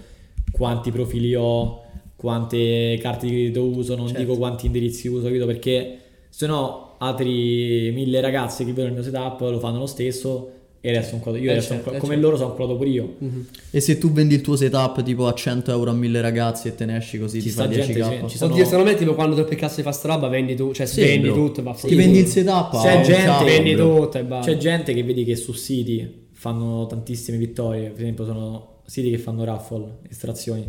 [0.51, 1.81] quanti profili ho,
[2.15, 4.21] quante carte di credito uso, non Certo.
[4.21, 5.45] dico quanti indirizzi uso, capito?
[5.45, 5.97] Perché
[6.29, 10.51] se no altri mille ragazzi che vedono il mio setup lo fanno lo stesso
[10.85, 12.27] e adesso un quadro, io Eh, adesso certo, un- eh, come certo.
[12.27, 13.15] loro sono un quadro pure io.
[13.17, 13.45] Mhm.
[13.71, 16.75] E se tu vendi il tuo setup tipo a 100 euro a 1000 ragazzi e
[16.75, 17.93] te ne esci così Ci ti sta fai 10k?
[17.93, 20.55] gente, ci sono- Oddio, secondo me tipo quando troppi cazzo di fa sta roba vendi
[20.55, 21.35] tu, cioè Sì, vendi bro.
[21.35, 23.95] tutto e va a Ti vendi il setup C'è un gente- cavolo, vendi bro.
[24.01, 24.51] tutto e basta.
[24.51, 29.17] C'è gente che vedi che su siti fanno tantissime vittorie, per esempio sono siti che
[29.17, 30.67] fanno raffle, estrazioni,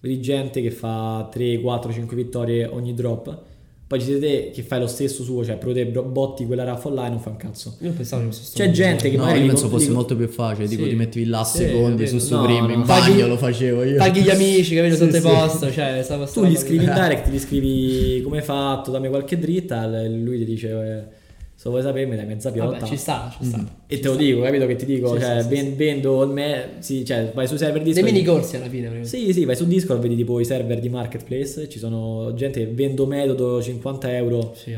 [0.00, 3.42] vedi gente che fa 3, 4, 5 vittorie ogni drop,
[3.86, 7.06] poi ci siete te che fai lo stesso suo, cioè bro- botti quella raffle là
[7.06, 7.76] e non fa un cazzo.
[7.80, 10.26] Io pensavo che fosse C'è gente che No, magari io penso fosse li- molto più
[10.28, 10.88] facile, tipo Sì.
[10.90, 12.84] ti metti là a Sì, secondi su su No, primi, in no.
[12.86, 13.96] bagno Paghi- lo facevo io.
[13.96, 15.26] Paghi gli amici, capito, Sì, sotto i sì.
[15.28, 19.38] post, cioè stava Tu gli scrivi in direct, gli scrivi come hai fatto, dammi qualche
[19.38, 21.22] dritta, e lui ti dice eh,
[21.64, 22.72] se vuoi sapere mi dai mezza piotta.
[22.72, 23.56] Vabbè, ci sta, ci sta.
[23.56, 23.66] Mm.
[23.86, 25.14] E te lo dico, capito che ti dico?
[25.14, 28.12] Sì, cioè, sì, sì, ven- vendo il me, sì, cioè, vai su server Dei Discord.
[28.12, 29.02] mini corsi alla fine.
[29.06, 32.66] Sì, sì, vai su Discord, vedi tipo i server di marketplace, ci sono gente che
[32.70, 34.52] vendo metodo 50 euro.
[34.54, 34.72] Sì.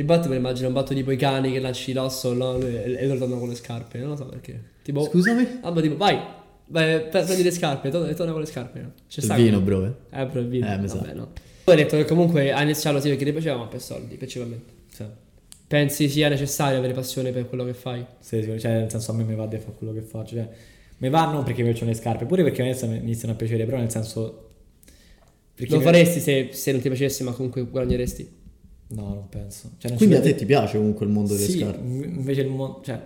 [0.00, 3.38] Il lo immagino un botto tipo i cani che lanci l'osso no, e, loro tornano
[3.38, 4.60] con le scarpe, non lo so perché.
[4.82, 5.58] Tipo, Scusami?
[5.60, 6.18] Ah, ma tipo, vai,
[6.66, 8.80] vai pre- prendi le scarpe, torna, e torna con le scarpe.
[8.80, 8.92] no?
[9.08, 9.84] C'è Il sta vino, bro.
[9.84, 10.20] eh.
[10.20, 10.66] Eh, però il vino.
[10.66, 10.96] Eh, mi sa.
[10.96, 11.28] Vabbè, no.
[11.62, 14.72] Poi hai detto che comunque hai iniziato sì perché ti piaceva, ma per soldi, principalmente.
[14.92, 15.04] Sì.
[15.68, 18.04] Pensi sia necessario avere passione per quello che fai?
[18.20, 20.34] Sì, sì, cioè, nel senso a me mi va di fare quello che faccio.
[20.36, 20.48] Cioè,
[20.98, 23.36] mi va non perché mi piacciono le scarpe, pure perché mi iniziano- mi iniziano a
[23.36, 24.44] piacere, però nel senso...
[25.68, 28.36] Lo mi- faresti se, se non ti piacesse, ma comunque guadagneresti?
[28.90, 29.72] No, non penso.
[29.78, 31.78] Cioè, non Quindi a te ti piace comunque il mondo delle Sì, scarpe?
[31.78, 32.80] invece il mondo...
[32.82, 33.02] Cioè,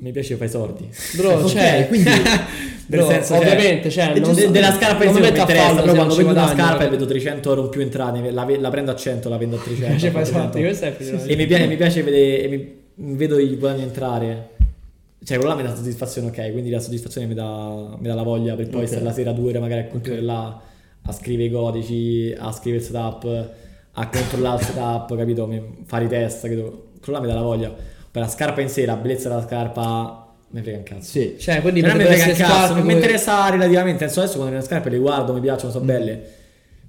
[0.00, 0.88] mi piace fare i soldi.
[1.16, 2.08] Bro, Ok, cioè, quindi-
[2.86, 5.80] bro, senso, cioè, ovviamente, cioè, e non- de- della scarpa non non mi interessa, fallo
[5.82, 8.90] però quando vedo una scarpa e vedo 300 euro in più entrate, la, la prendo
[8.90, 9.86] a 100, la vendo a 300.
[9.92, 10.52] Mi piace fare i a 400.
[10.52, 12.48] soldi, questo è più E mi piace, mi piace vedere, e
[12.96, 14.50] mi, vedo i guadagni entrare.
[15.24, 18.22] Cioè, quello là mi dà soddisfazione, ok, quindi la soddisfazione mi dà, mi dà la
[18.22, 18.86] voglia per poi Ok.
[18.88, 20.60] stare la sera due ore magari a controllare là,
[21.02, 23.50] a scrivere i codici, a scrivere il setup,
[23.92, 25.46] a controllare il setup, capito?
[25.46, 26.86] Mi- fare i test, capito?
[27.02, 27.74] Quello là mi dà la voglia.
[28.10, 31.02] Per la scarpa in sé, la bellezza della scarpa, mi frega un cazzo.
[31.10, 31.36] Sì.
[31.38, 34.04] Cioè, quindi Cioè, non mi frega un cazzo, non mi come- interessa relativamente.
[34.04, 36.36] Adesso, adesso quando le scarpe le guardo, mi piacciono, sono belle.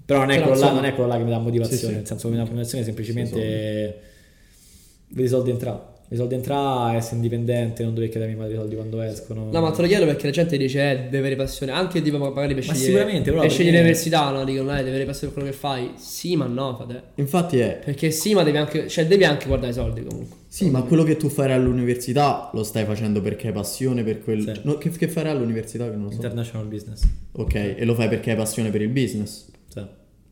[0.05, 1.77] Però non è, quello là, non è quello là che mi dà motivazione.
[1.79, 1.93] Sì, sì.
[1.93, 5.79] Nel senso che mi dà motivazione è semplicemente Sì, vedi i soldi entrare.
[6.11, 9.47] I soldi entrare, essere indipendente, non dover chiedermi mai i soldi quando escono.
[9.51, 12.17] No, ma te lo chiedo perché la gente dice eh, deve avere passione, anche tipo
[12.17, 14.43] magari per Ma scegliere, sicuramente, però per scegliere l'università, no?
[14.43, 15.91] Dicono, eh, deve avere passione per quello che fai.
[15.97, 17.03] Sì, ma no, fate.
[17.15, 17.79] Infatti è...
[17.85, 20.37] Perché sì, ma devi anche, cioè devi anche guardare i soldi comunque.
[20.47, 24.41] Sì, ma quello che tu farai all'università lo stai facendo perché hai passione per quel...
[24.41, 24.61] Sì.
[24.63, 26.15] No, che, che farai all'università che non lo so.
[26.15, 27.01] International business.
[27.33, 29.45] Ok, e lo fai perché hai passione per il business.
[29.67, 29.85] Sì.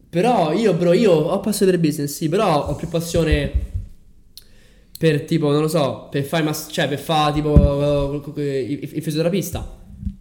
[0.09, 3.75] Però io, bro, io ho passione per il business, sì, però ho più passione
[4.97, 9.01] per tipo, non lo so, per fare mas- cioè per fare tipo eh, il, il
[9.01, 9.75] fisioterapista.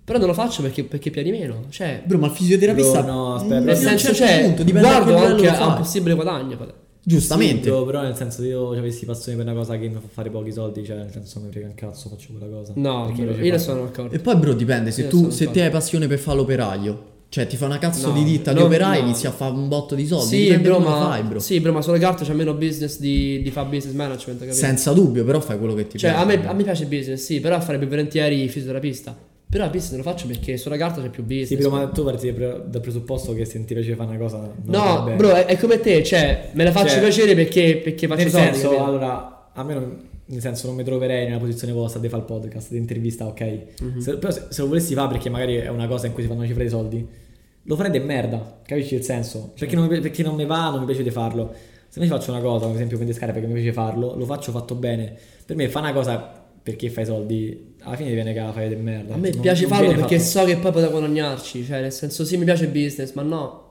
[0.04, 1.64] Però non lo faccio perché, perché piace di meno.
[1.68, 3.02] Cioè, Bro, ma il fisioterapista...
[3.02, 6.84] Bro, no, aspetta, Mm, nel senso, cioè, punto, guardo anche a un possibile guadagno.
[7.02, 7.64] Giustamente.
[7.64, 10.28] Sì, bro, però nel senso io avessi passione per una cosa che mi fa fare
[10.30, 12.72] pochi soldi, cioè nel senso mi frega un cazzo, faccio quella cosa.
[12.76, 14.14] No, bro, io ne sono d'accordo.
[14.14, 14.90] E poi, bro, dipende.
[14.90, 18.08] Se Io tu se te hai passione per fare l'operaio, cioè ti fa una cazzo
[18.08, 19.06] No, di ditta di no, operai, no.
[19.08, 20.26] inizi a fare un botto di soldi.
[20.48, 21.38] Sì, bro, ma, fai, bro.
[21.38, 24.56] sì, bro, ma sulle carte c'è meno business di, di fare business management, capito?
[24.56, 26.22] Senza dubbio, però fai quello che ti Cioè, piace.
[26.24, 29.16] a me, a me piace il business, sì, però fare più volentieri fisioterapista.
[29.48, 31.48] Però il business lo faccio perché sulla carta c'è più business.
[31.48, 34.52] Sì, però ma tu parti dal presupposto che se ti piace fare una cosa...
[34.64, 38.22] No, bro, è, è come te, cioè, me la faccio Cioè, piacere perché, perché faccio
[38.22, 38.84] nel soldi, senso, capito?
[38.84, 39.96] allora, a me non,
[40.26, 43.58] nel senso non mi troverei nella posizione vostra di fare il podcast, di intervista, ok.
[43.80, 43.98] Mhm.
[44.00, 46.28] Se- però se, se lo volessi fare perché magari è una cosa in cui si
[46.28, 47.06] fanno una cifra di soldi,
[47.62, 49.52] lo farei de merda, capisci il senso?
[49.58, 51.52] Perché non, perché non mi va, non mi piace di farlo.
[51.88, 54.74] Se invece faccio una cosa, ad esempio scarpe perché mi piace farlo, lo faccio fatto
[54.74, 55.14] bene.
[55.44, 58.74] Per me fa una cosa perché fai soldi, alla fine viene che la fai de
[58.76, 59.14] merda.
[59.14, 60.28] A me Non- piace non farlo perché fatto.
[60.40, 63.65] so che poi potrò guadagnarci, cioè, nel senso, sì, mi piace il business, ma no.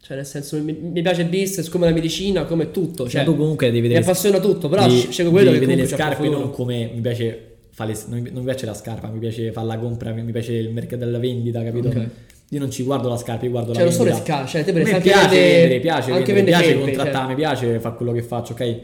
[0.00, 3.04] Cioè, nel senso, mi, mi piace il business come la medicina, come tutto.
[3.04, 5.66] Cioè, Cioè, tu comunque devi mi vedere appassiona tutto, però devi- scelgo quello devi che
[5.66, 8.74] vedere le scarpe non come mi piace fare le- non, mi, non mi piace la
[8.74, 11.88] scarpa, mi piace fare la compra, mi mi piace il mercato della vendita, capito?
[11.88, 12.06] Ok.
[12.50, 14.32] Io non ci guardo la scarpa, io guardo Cioè, la lo so le vendita.
[14.32, 17.18] scarpe, cioè, te potresti me anche piace vendere- piace anche vendere, mi piace felpe, contrattare,
[17.18, 17.28] cioè.
[17.28, 18.76] mi piace fare quello che faccio, ok?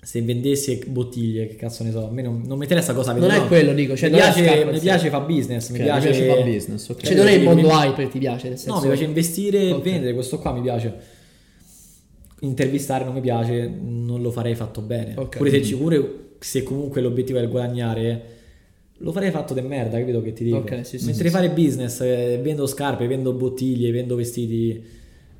[0.00, 3.28] Se vendessi bottiglie, che cazzo ne so, a me non, non mi interessa cosa Non
[3.28, 3.44] vedo.
[3.44, 5.84] è quello, dico, cioè, mi non piace, scarpa, mi piace fa business, Ok, mi mi
[5.84, 7.02] piace, piace fare business, ok.
[7.02, 8.74] Cioè, non è il mondo mi- hype che ti piace, nel senso...
[8.74, 9.82] No, mi piace investire e Ok.
[9.82, 10.94] vendere, questo qua mi piace.
[12.40, 15.14] Intervistare non mi piace, non lo farei fatto bene.
[15.16, 15.36] Ok.
[15.38, 18.22] Pure se, pure se comunque l'obiettivo è il guadagnare,
[18.98, 20.58] lo farei fatto de merda, capito che ti dico?
[20.58, 24.80] Ok, sì, sì, Mentre sì, fare business, eh, vendo scarpe, vendo bottiglie, vendo vestiti,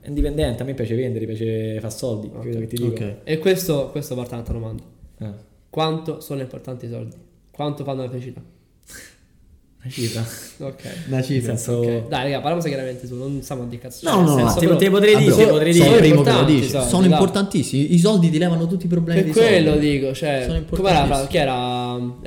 [0.09, 3.05] indipendente, a me piace vendere, mi piace fare soldi, capito che ti dico?
[3.05, 3.15] Ok.
[3.25, 4.83] E questo, questo parte un'altra domanda.
[5.21, 7.15] Eh, Quanto sono importanti i soldi?
[7.51, 8.41] Quanto fanno la felicità?
[9.83, 10.25] una cifra.
[10.67, 10.83] Ok.
[11.09, 11.57] Una cifra.
[11.57, 11.79] senso...
[11.81, 12.09] Ok.
[12.09, 14.09] Dai, raga, parliamo chiaramente su, non stiamo di cazzo.
[14.09, 15.99] No, no, no, senso, te- però- te potrei Ah, dire, bro, te potrei sono dire.
[16.01, 16.69] primo che lo importanti, dice.
[16.71, 17.95] soldi, Sono importantissimi.
[17.95, 19.49] I soldi ti levano tutti i problemi Per di soldi.
[19.49, 21.07] quello dico, cioè, Sono la importantissimi.
[21.07, 21.27] frase?
[21.29, 21.55] Chi era
[21.93, 22.19] um,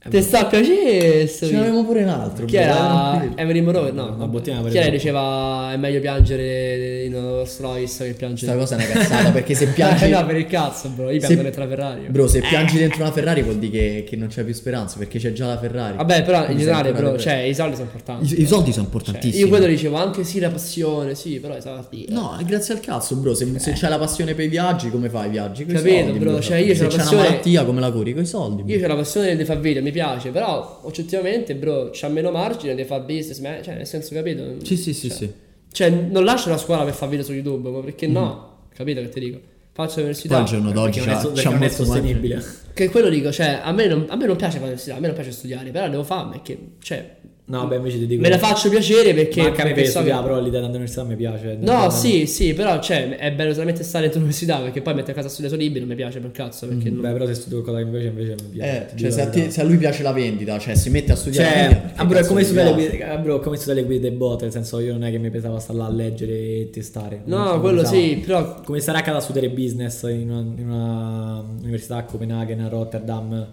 [0.00, 1.26] Eh, Te sta piacendo?
[1.26, 2.44] Ce n'avevamo pure un altro.
[2.46, 2.74] Chi bro, era
[3.16, 3.36] tranquillo.
[3.36, 3.90] Evelyn Monroe?
[3.90, 4.30] No, Una vabbè.
[4.30, 8.76] bottiglia Chi era diceva è meglio piangere in uno Rolls Royce che piangere Questa cosa
[8.76, 10.04] è una cazzata perché se piangi...
[10.04, 11.10] Eh, no, per il cazzo, bro.
[11.10, 12.06] Io Se- piango dentro la Ferrari.
[12.10, 15.18] Bro, se piangi dentro una Ferrari vuol dire che, che non c'è più speranza perché
[15.18, 15.96] c'è già la Ferrari.
[15.96, 18.24] Vabbè, però in Quindi generale, sei ancora bro, cioè, i soldi sono importanti.
[18.34, 19.42] I, i soldi sono Cioè, importantissimi.
[19.42, 22.04] io quello dicevo anche sì, la passione, sì, però i soldi.
[22.04, 22.12] eh.
[22.12, 23.34] No, è grazie al cazzo, bro.
[23.34, 25.64] Se, se c'hai la passione per i viaggi, come fai i viaggi?
[25.66, 27.90] Coi Capito, soldi, bro, cioè, io se c'ho la c'è passione- una malattia, come la
[27.90, 28.12] curi?
[28.14, 28.62] Con i soldi.
[28.62, 28.72] bro.
[28.72, 32.74] Io ho la passione di fare video, mi piace, però oggettivamente, bro, c'ha meno margine
[32.74, 34.64] di fare business, ma- cioè, nel senso, capito?
[34.64, 35.32] Sì, sì, sì, Cioè, sì.
[35.72, 38.66] Cioè, non lascio la scuola per fare video su YouTube, ma perché no?
[38.74, 39.40] Capito che ti dico?
[39.72, 40.34] Faccio l'università.
[40.34, 42.44] Poi al giorno d'oggi non è, so- non è sostenibile.
[42.74, 45.06] Che quello dico, cioè, a me, non, a me non piace fare l'università, a me
[45.06, 47.16] non piace studiare, però devo farmi, perché, cioè,
[47.50, 48.20] No, beh, invece ti dico...
[48.20, 49.40] Me la faccio piacere perché...
[49.40, 51.56] Ma anche a me perché piace so che- però l'idea all'università mi piace.
[51.58, 55.12] No, Non- sì, sì, però cioè, è bello solamente stare dentro l'università perché poi mettere
[55.12, 57.62] a casa studiare libri non mi piace per cazzo perché non- Beh, però se studio
[57.62, 58.92] qualcosa che invece, invece mi piace.
[58.92, 61.16] Eh, cioè, se a, te- se a lui piace la vendita, cioè si mette a
[61.16, 63.86] studiare Cioè, vendita, perché ah, bro, è come studiare guide, ah, bro, come studiare le
[63.86, 66.32] guide dei bot, nel senso io non è che mi pesava stare là a leggere
[66.32, 67.22] e testare.
[67.24, 71.40] No, quello sì, però Come stare a casa a studiare business in una, in una
[71.62, 73.52] università a Copenaghen, a Rotterdam,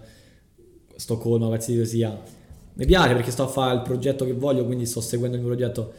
[0.96, 2.34] Stoccolma, qualsiasi sia.
[2.76, 5.54] Mi piace perché sto a fare il progetto che voglio, quindi sto seguendo il mio
[5.54, 5.92] progetto.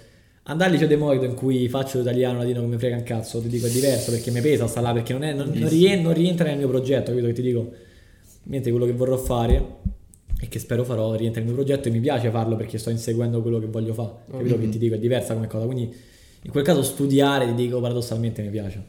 [0.43, 3.41] Andare al liceo De Moito in cui faccio l'italiano latino che mi frega un cazzo,
[3.41, 6.01] ti dico è diverso perché mi pesa sta là, perché non, è, non, non rien-
[6.01, 7.71] non rientra nel mio progetto, capito che ti dico?
[8.43, 9.65] Mentre quello che vorrò fare
[10.39, 13.41] e che spero farò rientra nel mio progetto e mi piace farlo perché sto inseguendo
[13.41, 15.93] quello che voglio fare, capito che ti dico è diversa come cosa, quindi
[16.43, 18.83] in quel caso studiare ti dico paradossalmente mi piace.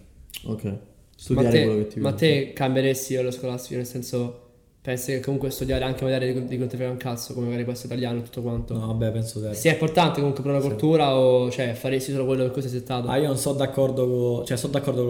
[0.45, 0.63] Ok.
[0.65, 0.79] ma
[1.17, 2.47] Studiare quello che te, ti ma piace.
[2.47, 4.48] te cambieresti lo scolastico nel senso
[4.81, 7.87] pensi che comunque studiare anche magari di, di ti frega un cazzo come magari questo
[7.87, 9.53] italiano e tutto quanto No, vabbè, penso te.
[9.55, 13.09] sia importante comunque per una cultura o cioè faresti solo quello per cui sei settato
[13.09, 14.47] Ah, io non sono d'accordo con...
[14.47, 15.05] Cioè, sono d'accordo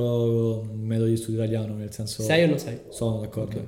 [0.64, 2.22] con il metodo di studio italiano, nel senso...
[2.22, 2.80] sei o non sei?
[2.88, 3.66] Sono d'accordo.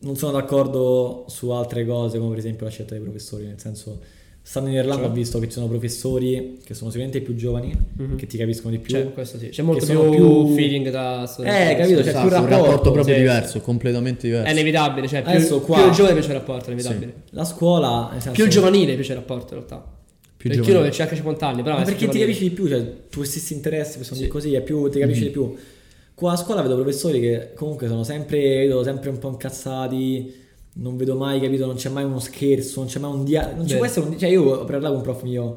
[0.00, 4.00] Non sono d'accordo su altre cose, come per esempio la scelta dei professori, nel senso...
[4.48, 5.10] Stando in Irlanda Cioè?
[5.10, 8.16] ho visto che ci sono professori che sono sicuramente più giovani, Mhm.
[8.16, 8.94] che ti capiscono di più.
[8.94, 9.50] Cioè, questo sì.
[9.50, 12.00] C'è molto più, più- feeling da Eh, capito?
[12.00, 13.20] C'è più un rapporto, rapporto proprio sì.
[13.20, 14.48] diverso, completamente diverso.
[14.48, 17.12] È inevitabile, cioè più, Adesso qua- più il giovane più c'è il rapporto, è inevitabile.
[17.32, 18.08] La scuola...
[18.12, 19.84] nel senso- Più il giovanile più c'è il rapporto in realtà.
[20.34, 20.86] Più perché giovane.
[20.86, 22.24] io c'è anche 50 anni, però Ma perché ti giovanile.
[22.24, 24.28] capisci di più, cioè tu stessi interessi sono Sì.
[24.28, 25.54] Così, è più, ti capisci di più.
[26.14, 30.96] Qua a scuola vedo professori che comunque sono sempre, vedo sempre un po' incazzati, non
[30.96, 33.74] vedo mai, capito, non c'è mai uno scherzo, non c'è mai un dialogo, non ci
[33.74, 33.78] Vero.
[33.78, 35.56] può essere un, cioè io ho parlato con un prof mio,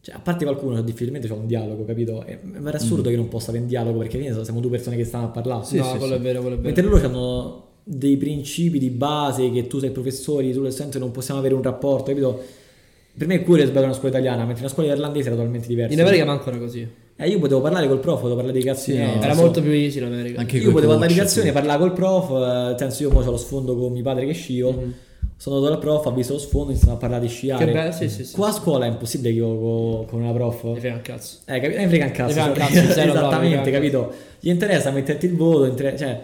[0.00, 2.24] cioè a parte qualcuno difficilmente c'è un dialogo, capito?
[2.24, 4.70] E, ma era assurdo che non possa avere un dialogo perché alla fine siamo due
[4.70, 5.64] persone che stanno a parlare.
[5.64, 6.18] Sì, no, sì, quello sì.
[6.18, 6.74] è vero, quello è vero.
[6.74, 11.10] Mentre loro hanno dei principi di base che tu sei professore, tu sei studente, non
[11.10, 12.42] possiamo avere un rapporto, capito?
[13.16, 15.94] Per me è che sbaglio una scuola italiana, mentre una scuola irlandese era totalmente diversa.
[15.94, 16.86] In America manco era così.
[17.18, 19.62] Eh, io potevo parlare col prof, potevo parlare di cazzi Sì, no, Era senso- molto
[19.62, 20.40] più easy in America.
[20.40, 21.50] Anche Io potevo andare di sì.
[21.50, 22.34] parlare col prof, eh,
[22.68, 24.92] nel senso io mo ho lo sfondo con mio padre che scio, Mhm.
[25.38, 27.64] sono andato dal prof, ho visto lo sfondo, iniziamo a parlare di sciare.
[27.64, 28.34] Che bello, sì, sì, sì.
[28.34, 30.62] Qua a scuola è impossibile che io co- con una prof...
[30.64, 31.36] Mi frega un cazzo.
[31.46, 31.80] Eh, capito?
[31.80, 32.34] Ne frega un cazzo.
[32.34, 34.12] Ne frega un cioè, cazzo, Esattamente, capito?
[34.40, 36.20] Gli interessa metterti il voto, inter- cioè...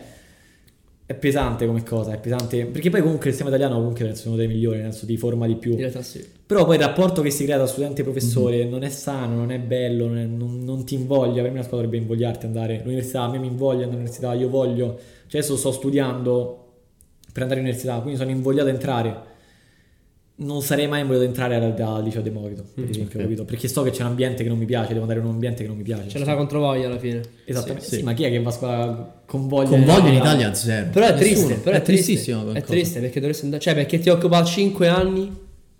[1.12, 2.64] È pesante come cosa, è pesante.
[2.64, 5.46] Perché poi comunque il sistema italiano comunque è uno dei migliori, nel senso ti forma
[5.46, 5.72] di più.
[5.72, 6.24] In realtà sì.
[6.46, 9.50] Però poi il rapporto che si crea tra studente e professore non è sano, non
[9.52, 11.42] è bello, non, è- non- non ti invoglia.
[11.42, 13.22] Per me la scuola dovrebbe invogliarti ad andare all'università.
[13.22, 14.98] A me mi invoglia andare all'università, io voglio.
[15.26, 16.58] Cioè adesso sto studiando
[17.32, 19.30] per andare all'università, quindi sono invogliato ad entrare.
[20.43, 23.22] Non sarei mai ad entrare al, al liceo Democrito, per esempio, ok.
[23.24, 23.45] capito?
[23.45, 25.62] Perché so che c'è un ambiente che non mi piace, devo andare in un ambiente
[25.62, 26.09] che non mi piace.
[26.09, 27.20] Ce la fa contro voglia alla fine.
[27.45, 27.86] Esattamente.
[27.86, 29.68] Sì, Sì, ma chi è che va a scuola con voglia?
[29.70, 30.88] Con voglia in Italia zero.
[30.90, 31.61] Però è triste, Nessuno.
[31.62, 32.53] però è, è tristissimo.
[32.53, 35.30] È triste perché dovresti andare, cioè perché ti occupa 5 anni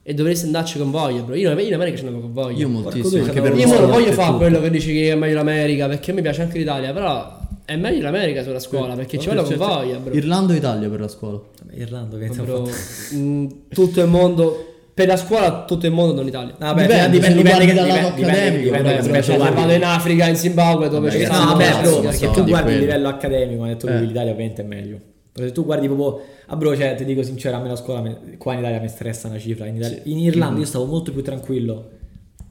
[0.05, 1.35] e dovresti andarci con voglia, bro.
[1.35, 2.59] Io, io in America ci andavo con voglia.
[2.59, 5.35] Io moltissimo, anche c'è per Io non voglio fare quello che dici che è meglio
[5.35, 7.41] l'America, perché a me piace anche l'Italia, però
[7.73, 10.13] è meglio l'America sulla scuola, perché ci vado con voglia, bro.
[10.15, 11.41] Irlanda o Italia per la scuola?
[11.63, 12.71] Vabbè, Irlanda, che Bro, fatto-
[13.17, 16.55] mm, tutto il mondo per la scuola tutto il mondo non l'Italia.
[16.59, 19.85] No, vabbè, Dipende, dipende, se dipende, dipende, dipende, accademico, dipende, però, dipende, Cioè, vado in
[19.85, 22.73] Africa, in Zimbabwe, dove Vabbè, c'è che No, sono vabbè, bro, perché di tu guardi
[22.73, 24.01] il livello accademico, hai detto Eh.
[24.01, 24.99] l'Italia ovviamente è meglio.
[25.33, 28.03] Perché tu guardi proprio, ah bro, cioè, ti dico sincero, a me la scuola,
[28.37, 31.23] qua in Italia mi stressa una cifra, in, Italia- in Irlanda io stavo molto più
[31.23, 31.89] tranquillo,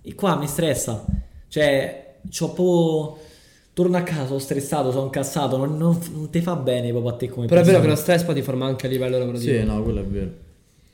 [0.02, 1.06] e qua mi stressa,
[1.48, 3.18] cioè, c'ho proprio,
[3.74, 7.16] torno a casa, sono stressato, sono incazzato, non, non, non ti fa bene proprio a
[7.16, 8.00] te come Però è vero che persona.
[8.10, 9.58] lo stress poi ti forma anche a livello lavorativo.
[9.60, 10.30] Sì, no, quello è vero.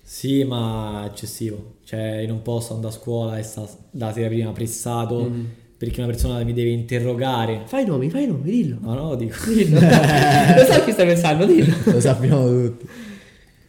[0.03, 4.27] Sì, ma è eccessivo, cioè io non posso andare a scuola e sta la sera
[4.27, 5.43] prima pressato, Mm.
[5.77, 7.63] perché una persona mi deve interrogare.
[7.65, 8.77] Fai i nomi, fai i nomi, dillo.
[8.79, 9.35] No, no, dico.
[9.51, 9.79] Dillo.
[9.81, 11.75] Lo so chi stai pensando, dillo.
[11.85, 12.87] Lo sappiamo tutti.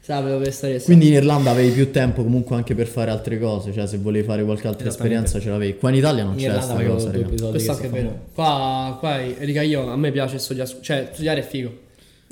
[0.09, 3.75] Sapevo per stare Quindi in Irlanda avevi più tempo comunque anche per fare altre cose,
[3.75, 5.77] cioè se volevi fare qualche altra esperienza ce l'avevi.
[5.77, 7.11] Qua in Italia non In c'è Irlanda sta avevo cosa,
[7.51, 8.21] Questo che anche è vero.
[8.33, 11.79] Qua, qua, riga, io a me piace studiare, cioè studiare è figo.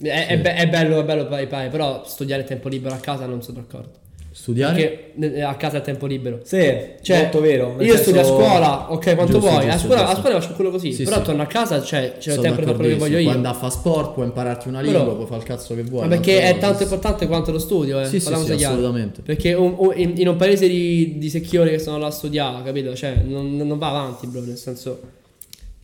[0.01, 1.27] È, è be- è bello, è bello
[1.69, 4.06] però studiare tempo libero a casa non sono d'accordo.
[4.39, 4.75] Studiare?
[5.19, 6.41] Perché eh, a casa è tempo libero.
[6.43, 6.59] Sì,
[7.01, 7.77] Cioè, molto vero.
[7.81, 9.67] Io senso- studio a scuola, ok, quanto Giusto, vuoi.
[9.67, 10.21] a, giusto, scuola, a giusto.
[10.21, 10.93] scuola faccio quello così.
[10.93, 11.23] Sì, però sì.
[11.23, 13.23] torno a casa, cioè, c'è il tempo per quello che voglio io.
[13.25, 15.83] Puoi andare a fare sport, puoi impararti una Però- lingua, puoi fare il cazzo che
[15.83, 16.03] vuoi.
[16.03, 18.05] Ma perché è tanto importante quanto lo studio, eh.
[18.05, 19.23] Sì, sì, sì, assolutamente.
[19.23, 22.63] Perché un- un- in, in un paese di, di secchioni che sono là a studiare,
[22.63, 22.95] capito?
[22.95, 24.43] Cioè, non, non va avanti, bro.
[24.43, 25.01] Nel senso.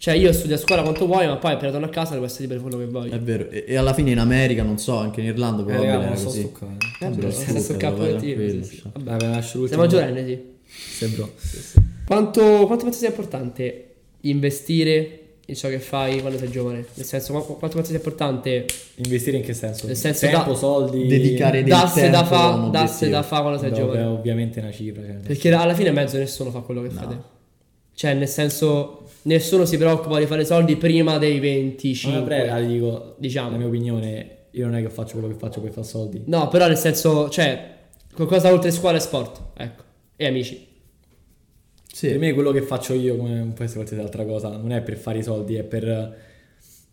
[0.03, 2.49] Cioè, io studio a scuola quanto vuoi, ma poi appena torno a casa devo essere
[2.49, 3.15] libero di quello che voglio.
[3.15, 3.49] È vero.
[3.51, 6.15] E, e alla fine in America, non so, anche in Irlanda Eh, probabilmente raga, era
[6.15, 6.41] non sto così.
[6.41, 6.75] stuccando.
[6.75, 8.83] Eh, Vabbè, bro, tranquillo, capo del tiro, sì, sì.
[8.83, 9.11] Vabbè.
[9.11, 9.87] Vabbè, lascio l'ultimo.
[9.87, 10.29] Siamo maggiorenni,
[10.65, 11.07] sì.
[11.07, 11.33] Sì, bro.
[12.05, 13.87] Quanto, quanto pensi sia importante
[14.23, 16.85] investire in ciò che fai quando sei giovane.
[16.95, 19.87] Nel senso, qu- quanto pensi sia importante Investire in che senso?
[19.87, 21.07] Nel senso Tempo, da- soldi...
[21.07, 23.11] Dedicare del darsi da tempo fa, a un darsi obiettivo.
[23.21, 24.01] da fa quando sei Beh, giovane?
[24.01, 25.03] è ovviamente una cifra.
[25.03, 27.17] Cioè, Perché alla fine in mezzo nessuno fa quello che fai te.
[27.95, 32.47] Cioè, nel senso, nessuno si preoccupa di fare soldi prima dei 25.
[32.47, 33.51] Ma ti dico, Diciamo.
[33.51, 36.23] la mia opinione, io non è che faccio quello che faccio per fare soldi.
[36.27, 37.77] No, però nel senso, cioè,
[38.15, 39.83] qualcosa oltre scuola e sport, ecco,
[40.17, 40.67] e amici.
[41.93, 42.09] Sì.
[42.09, 44.97] Per me quello che faccio io, come può essere qualsiasi altra cosa, non è per
[44.97, 46.17] fare i soldi, è per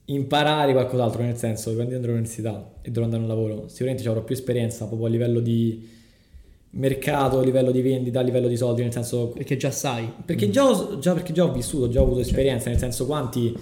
[0.06, 4.10] imparare qualcos'altro, nel senso quando andrò all'università e dovrò andare a un lavoro, sicuramente ci
[4.10, 5.88] avrò più esperienza proprio a livello di
[6.72, 10.11] mercato, a livello di vendita, a livello di soldi, nel senso Perché già sai.
[10.26, 13.55] perché già, ho, già- perché già ho vissuto, già ho avuto esperienza, nel senso quanti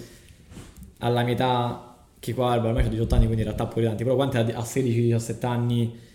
[0.98, 4.14] alla mia età, che qua ormai ho 18 anni, quindi in realtà pure tanti, però
[4.16, 6.06] quanti a 16-17 anni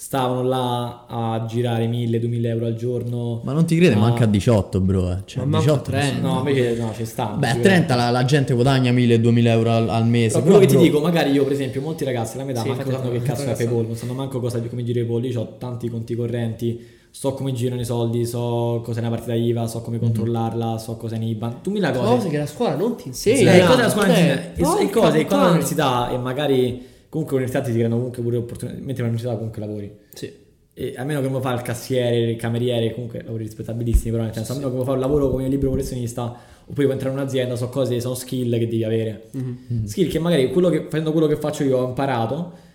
[0.00, 3.42] stavano là a girare 1000-2000 euro al giorno.
[3.44, 3.98] Ma non ti crede, Ah.
[3.98, 5.10] manca a 18, bro.
[5.12, 5.16] eh.
[5.26, 6.26] Cioè, Ma manca 18 a 30.
[6.26, 7.26] No, invece no, ci sta.
[7.38, 10.36] Beh, a 30 la, la gente guadagna 1000-2000 euro al, al mese.
[10.40, 12.62] Però quello che ti bro, dico, magari io per esempio, molti ragazzi alla mia età
[12.62, 13.54] Sì, manco sanno che cazzo è.
[13.54, 16.80] PayPal, non sanno manco cosa, come girare i polli, io ho tanti conti correnti,
[17.10, 21.16] so come girano i soldi, so cos'è una partita IVA, so come controllarla, so cos'è
[21.16, 22.28] un IBAN, tu mi la Cose cose.
[22.30, 23.52] che la scuola non ti Sì, insegna.
[23.52, 25.42] le cose della scuola Cioè, insegna- e, cose che quando puttana.
[25.42, 29.92] all'università e magari comunque all'università ti creano comunque pure opportunità, mentre all'università comunque lavori.
[30.14, 30.32] Sì.
[30.72, 34.32] E a meno che uno fa il cassiere, il cameriere, comunque lavori rispettabilissimi, però nel
[34.32, 36.34] senso, a meno che uno fa un lavoro come libero professionista,
[36.64, 39.24] oppure puoi entrare in un'azienda, sono cose, sono skill che devi avere.
[39.32, 39.84] Mhm.
[39.84, 42.68] Skill che magari quello che, facendo quello che faccio io ho imparato,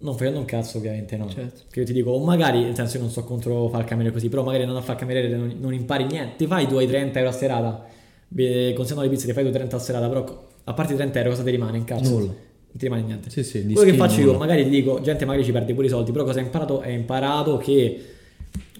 [0.00, 1.28] non facendo un cazzo ovviamente no.
[1.28, 1.62] Certo.
[1.68, 4.14] Che io ti dico, o magari, nel senso io non so contro fare il cameriere
[4.14, 6.68] così, però magari non a fare il cameriere non, non impari niente, ti fai i
[6.68, 7.86] tuoi 30 euro a serata,
[8.28, 11.18] consegnano le pizze, ti fai i tuoi 30 a serata, però a parte i 30
[11.18, 12.10] euro cosa ti rimane in cazzo?
[12.10, 12.46] Nulla.
[12.78, 13.28] Ti rimane niente.
[13.30, 16.12] Sì, sì, Quello che faccio io, magari dico, gente magari ci perde pure i soldi,
[16.12, 16.80] però cosa hai imparato?
[16.80, 18.00] Hai imparato che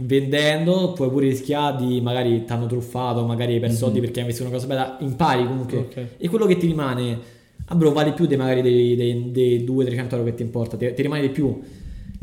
[0.01, 3.81] vendendo puoi pure rischiare di magari ti hanno truffato, magari hai perso Mhm.
[3.81, 5.79] soldi perché hai investito in una cosa bella, impari comunque.
[5.79, 6.07] Ok.
[6.17, 7.19] E quello che ti rimane,
[7.67, 10.93] ah bro, vale più dei magari dei, dei, dei 200-300 euro che ti importa, ti,
[10.95, 11.61] ti rimane di più.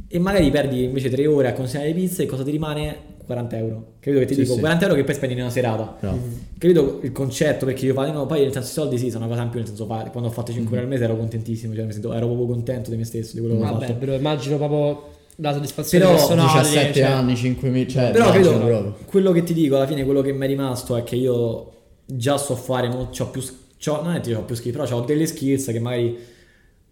[0.08, 3.14] E magari perdi invece 3 ore a consegnare le pizze e cosa ti rimane?
[3.26, 3.86] 40 euro.
[4.00, 4.54] Capito che ti Sì, dico?
[4.54, 4.60] sì.
[4.60, 5.98] 40 euro che poi spendi in una serata.
[6.00, 6.20] Bravo.
[6.58, 9.34] Capito il concetto perché io fate no, poi nel senso i soldi sì sono una
[9.34, 10.74] cosa in più nel senso quando ho fatto 5 Mhm.
[10.74, 13.40] euro al mese ero contentissimo cioè mi sento- ero proprio contento di me stesso di
[13.42, 16.62] quello che ho fatto però immagino proprio la soddisfazione Però personale.
[16.62, 18.96] 17 cioè, anni, 5.000, cioè, però credo proprio.
[19.06, 21.72] quello che ti dico alla fine quello che mi è rimasto è che io
[22.06, 23.42] già so fare mo- c'ho più
[23.78, 26.18] c'ho, non è che ho più skill però ho delle skills che magari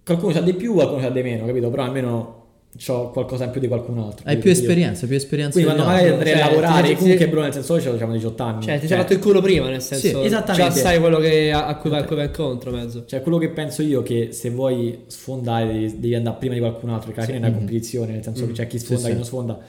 [0.03, 2.43] qualcuno ha di più qualcuno ha di meno capito però almeno
[2.88, 6.09] ho qualcosa in più di qualcun altro Hai più esperienza, più esperienza quindi quando magari
[6.11, 8.88] andrei a Cioè, lavorare ti- comunque bro nel senso io diciamo 18 anni Cioè, ti
[8.88, 10.07] sei fatto il culo prima, nel senso.
[10.21, 10.74] Sì, esattamente.
[10.74, 13.05] Già sai quello che, a, a cui vai, a vai incontro, mezzo.
[13.05, 16.89] Cioè, quello che penso io che se vuoi sfondare devi, devi andare prima di qualcun
[16.89, 19.03] altro, perché alla fine è una competizione, nel senso che c'è chi sfonda e Mhm.
[19.03, 19.09] sì.
[19.09, 19.59] chi non sfonda.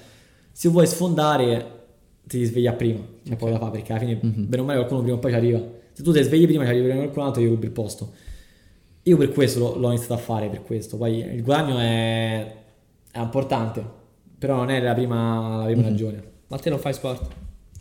[0.53, 1.67] Se vuoi sfondare,
[2.27, 4.49] ti devi svegliare prima, c'è poco da fare, perché alla fine, Mhm.
[4.49, 5.61] bene o male, qualcuno prima o poi ci arriva.
[5.93, 8.13] Se tu ti svegli prima, ci arrivi prima di qualcun altro, io rubi il posto.
[9.03, 10.97] Io per questo l'ho, l'ho iniziato a fare, per questo.
[10.97, 12.53] Poi il guadagno è,
[13.15, 13.83] è importante,
[14.39, 15.89] però non è la prima, la prima Mhm.
[15.89, 16.23] ragione.
[16.49, 17.27] Ma te non fai sport?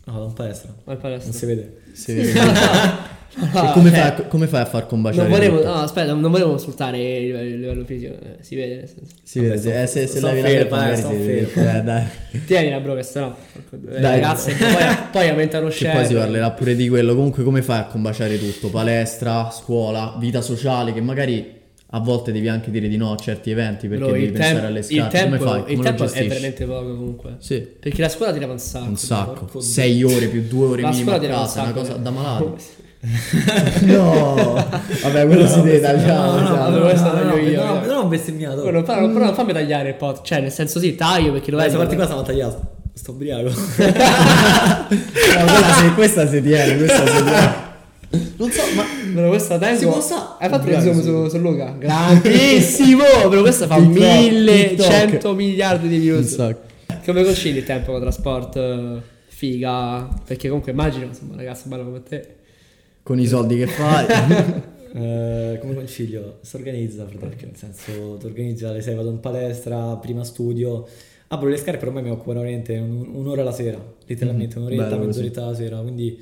[0.06, 1.30] No, non palestra, Vai in palestra.
[1.30, 1.76] non si vede.
[1.92, 2.12] Sì.
[2.18, 2.32] E
[3.74, 6.98] come, fai, a- come fai a far combaciare Non volevo, no, aspetta, non volevo insultare
[6.98, 8.12] il livello, il livello fisico.
[8.14, 9.14] eh, si vede, nel senso.
[9.24, 11.78] Si vede, Vabbè, eh, se, se levi la felpa eh, magari si vede.
[11.78, 12.04] Eh, dai.
[12.46, 13.34] Tienila, bro, che sennò.
[13.70, 14.20] eh, Dai.
[14.20, 15.96] ragazze, poi, poi aumentano Che share.
[15.98, 17.14] poi si parlerà pure di quello.
[17.14, 18.68] Comunque, come fai a combaciare tutto?
[18.70, 21.53] Palestra, scuola, vita sociale, che magari
[21.94, 24.54] a volte devi anche dire di no a certi eventi perché Bro, devi il, pensare
[24.54, 25.16] temp- alle il scarpe.
[25.18, 25.58] tempo, come fai?
[25.60, 27.36] il Come tempo è veramente poco comunque.
[27.38, 28.88] Sì, Perché la scuola ti leva un sacco.
[28.88, 29.60] un sacco.
[29.60, 31.92] 6 ore più 2 ore La minimo a scuola ti leva un casa, una cosa
[31.94, 32.62] da malati.
[33.84, 34.54] no,
[35.02, 36.40] vabbè, quello si deve tagliare.
[36.40, 37.86] No, no, no, no, questo no, taglio no, io, no, eh.
[37.86, 38.62] non ho bestemmiato.
[38.62, 40.22] Però, però, però non fammi tagliare il pot.
[40.24, 41.74] Cioè, nel senso sì, taglio perché lo vedi.
[41.74, 42.70] questa parte qua stiamo tagliando.
[42.94, 43.50] Sto ubriaco.
[44.88, 47.63] No, quella se- questa si tiene, questa si tiene.
[48.36, 48.84] Non so, ma
[49.14, 49.78] Però questa tengo.
[49.78, 51.74] Si può sa- Hai fatto Ubriaco, zoom su, su Luca?
[51.78, 53.02] Grandissimo!
[53.28, 55.36] però questa fa TikTok, 1100 TikTok.
[55.36, 56.54] miliardi di un views.
[57.04, 58.56] Come concili il tempo con trasport?
[58.56, 60.08] eh, Figa.
[60.24, 62.26] Perché comunque immagino, insomma, un ragazzo bello come te.
[63.02, 64.06] Con i soldi che fai.
[64.96, 69.18] Eh, come consiglio, si organizza, fratello, perché nel senso, ti organizza alle 6 vado in
[69.18, 70.86] palestra, prima studio.
[71.26, 75.46] Apro le scarpe, ormai mi occupano veramente un- un'ora la sera, letteralmente, un'oretta, bello mezz'oretta
[75.46, 75.78] la sera.
[75.78, 76.16] Quindi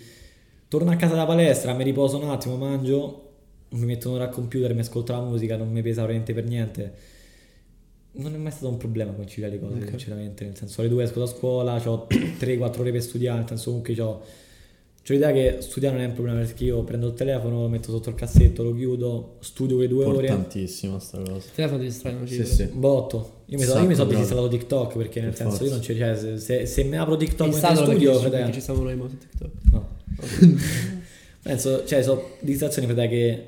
[0.73, 3.29] torno a casa dalla palestra, mi riposo un attimo, mangio,
[3.73, 6.93] mi metto un'ora al computer, mi ascolto la musica, non mi pesa veramente per niente.
[8.13, 10.47] Non è mai stato un problema conciliare le cose, sinceramente.
[10.47, 14.01] Nel senso, alle due esco da scuola, ho 3-4 ore per studiare, nel senso comunque
[14.01, 14.23] ho
[15.07, 17.91] C'ho l'idea che studiare non è un problema perché io prendo il telefono, lo metto
[17.91, 20.27] sotto il cassetto, lo chiudo, studio quelle due ore.
[20.29, 21.35] Importantissima sta cosa.
[21.37, 22.65] Il telefono ti distrae, non ci Sì, sì.
[22.73, 23.41] Botto.
[23.47, 25.65] Io mi, so, io mi sono disinstallato TikTok perché nel Per senso forza.
[25.67, 28.31] io non ci cioè, se, se, se mi apro TikTok perché studio, ci- fratello.
[28.45, 29.51] perché ci siamo noi mo su TikTok.
[29.71, 29.92] No.
[31.43, 33.47] Penso, cioè, sono distrazioni per te che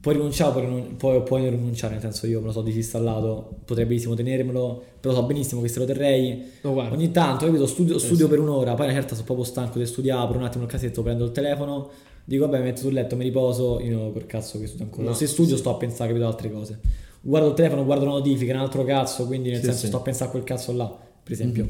[0.00, 3.58] puoi rinunciare, puoi, rinun- puoi, puoi non rinunciare, nel senso io me lo so disinstallato,
[3.64, 7.98] potrei benissimo tenermelo, però so benissimo che se lo terrei No, ogni tanto, capito, studio,
[7.98, 10.70] studio per un'ora, poi una certa sono proprio stanco di studiare, apro un attimo il
[10.70, 11.90] casetto, prendo il telefono,
[12.24, 15.08] dico vabbè mi metto sul letto, mi riposo, io col cazzo che studio ancora.
[15.08, 16.78] No, se studio sto a pensare, capito, altre cose.
[17.20, 19.86] Guardo il telefono, guardo la notifica, un altro cazzo, quindi nel Sì, senso sì.
[19.88, 20.86] sto a pensare a quel cazzo là,
[21.22, 21.68] per esempio.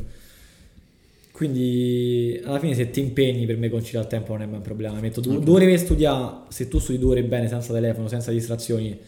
[1.36, 4.62] Quindi alla fine se ti impegni per me conciliare il tempo non è mai un
[4.62, 4.98] problema.
[5.00, 8.30] Metto due, due ore per studiare, se tu studi due ore bene senza telefono, senza
[8.30, 8.98] distrazioni,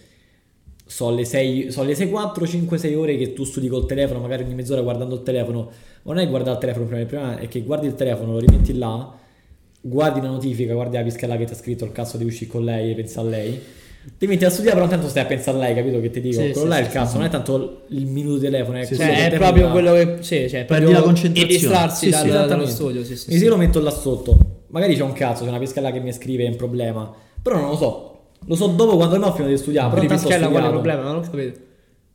[0.84, 4.20] so le 6, so le 6, 4, 5, 6 ore che tu studi col telefono,
[4.20, 5.70] magari ogni mezz'ora guardando il telefono,
[6.02, 8.40] ma non è guardare il telefono prima, il problema è che guardi il telefono, lo
[8.40, 9.18] rimetti là,
[9.80, 12.62] guardi una notifica, guardi la pischella che ti ha scritto il cazzo di uscire con
[12.62, 13.58] lei e pensa a lei.
[14.16, 16.40] Ti metti a studiare, però intanto stai a pensare a lei, capito che ti dico?
[16.40, 18.78] Sì, quello sì, là è sì, il cazzo, non è tanto il minuto di telefono,
[18.78, 19.70] è Sì, Cioè, è proprio dà.
[19.72, 20.16] quello che.
[20.20, 21.54] Sì, cioè, Perdi la concentrazione.
[21.54, 23.04] E distrarsi Sì, dal- dallo studio.
[23.04, 23.38] Sì, sì, sì.
[23.38, 24.36] se io lo metto là sotto,
[24.68, 27.12] magari c'è un cazzo, c'è una pischella che mi scrive, è un problema.
[27.42, 28.12] Però non lo so.
[28.46, 29.88] Lo so dopo quando ho finito di studiare.
[29.90, 31.02] Però intanto ho qual è il problema?
[31.02, 31.66] Non ho capito.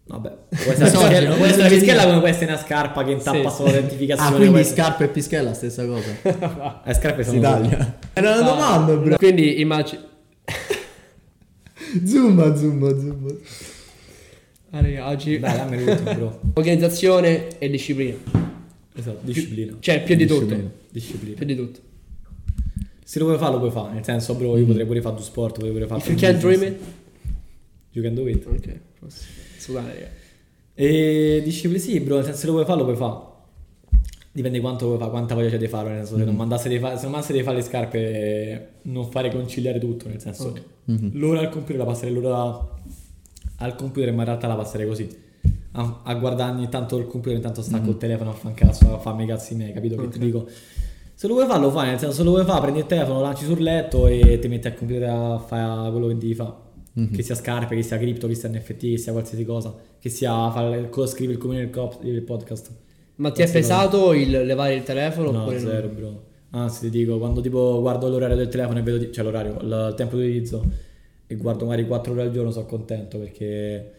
[0.05, 2.57] Vabbè, può essere, una pischella, non può essere una voglio pischella come può essere una
[2.57, 4.29] scarpa che intappa Sì, solo l'identificazione.
[4.29, 6.81] Ah, quindi essere- scarpa e pischella, stessa cosa.
[6.83, 7.97] Le scarpe sono Si taglia.
[8.13, 9.15] Era una domanda, bro.
[9.15, 10.11] Quindi immagini.
[12.05, 13.33] Zumba, zumba, zumba.
[14.71, 15.39] Ah, raga, oggi.
[15.39, 16.39] Dai, dammi l'ultimo, bro.
[16.55, 18.15] Organizzazione e disciplina.
[18.95, 19.77] Esatto, disciplina.
[19.79, 20.45] Cioè, più di tutto.
[20.45, 20.71] Disciplina.
[20.89, 21.35] Disciplina.
[21.35, 21.79] Più di tutto.
[23.03, 23.93] Se lo vuoi fare, lo puoi fare.
[23.93, 26.39] Nel senso, bro, io potrei pure fare due sport, potrei pure fare If you can't
[26.39, 26.79] dream it.
[27.91, 28.45] You can do it.
[28.47, 28.79] Ok.
[29.57, 30.09] Scusate, raga.
[30.73, 33.31] E disciplina, sì, bro, nel senso se lo vuoi fare, lo puoi fare.
[34.35, 37.03] Dipende quanto quanta voglia c'è di farlo, nel senso se non mandasse di fare, se
[37.03, 40.61] non mandasse di fare le scarpe, non fare conciliare tutto, nel senso Ok.
[41.13, 42.67] l'ora al computer la passerei l'ora
[43.57, 45.07] al computer, ma in realtà la passerei così.
[45.73, 48.97] A, a guardare ogni tanto il computer, intanto stacco il telefono a fan cazzo, a
[48.97, 50.47] farmi i cazzi miei, capito che ti dico?
[51.13, 53.19] Se lo vuoi fare, lo fai, nel senso se lo vuoi fare, prendi il telefono,
[53.19, 56.53] lo lanci sul letto e ti metti al computer a fare quello che devi fare.
[57.11, 60.49] Che sia scarpe, che sia cripto, che sia NFT, che sia qualsiasi cosa, che sia
[60.51, 61.69] fare, scrivi il comune
[62.01, 62.71] del podcast.
[63.15, 65.31] Ma ti è pesato il levare il telefono?
[65.31, 66.23] No, oppure zero, bro.
[66.51, 69.93] Anzi, ti dico, quando tipo guardo l'orario del telefono e vedo, di- cioè l'orario, il,
[69.95, 70.63] tempo di utilizzo
[71.25, 73.91] e guardo magari 4 ore al giorno, sono contento perché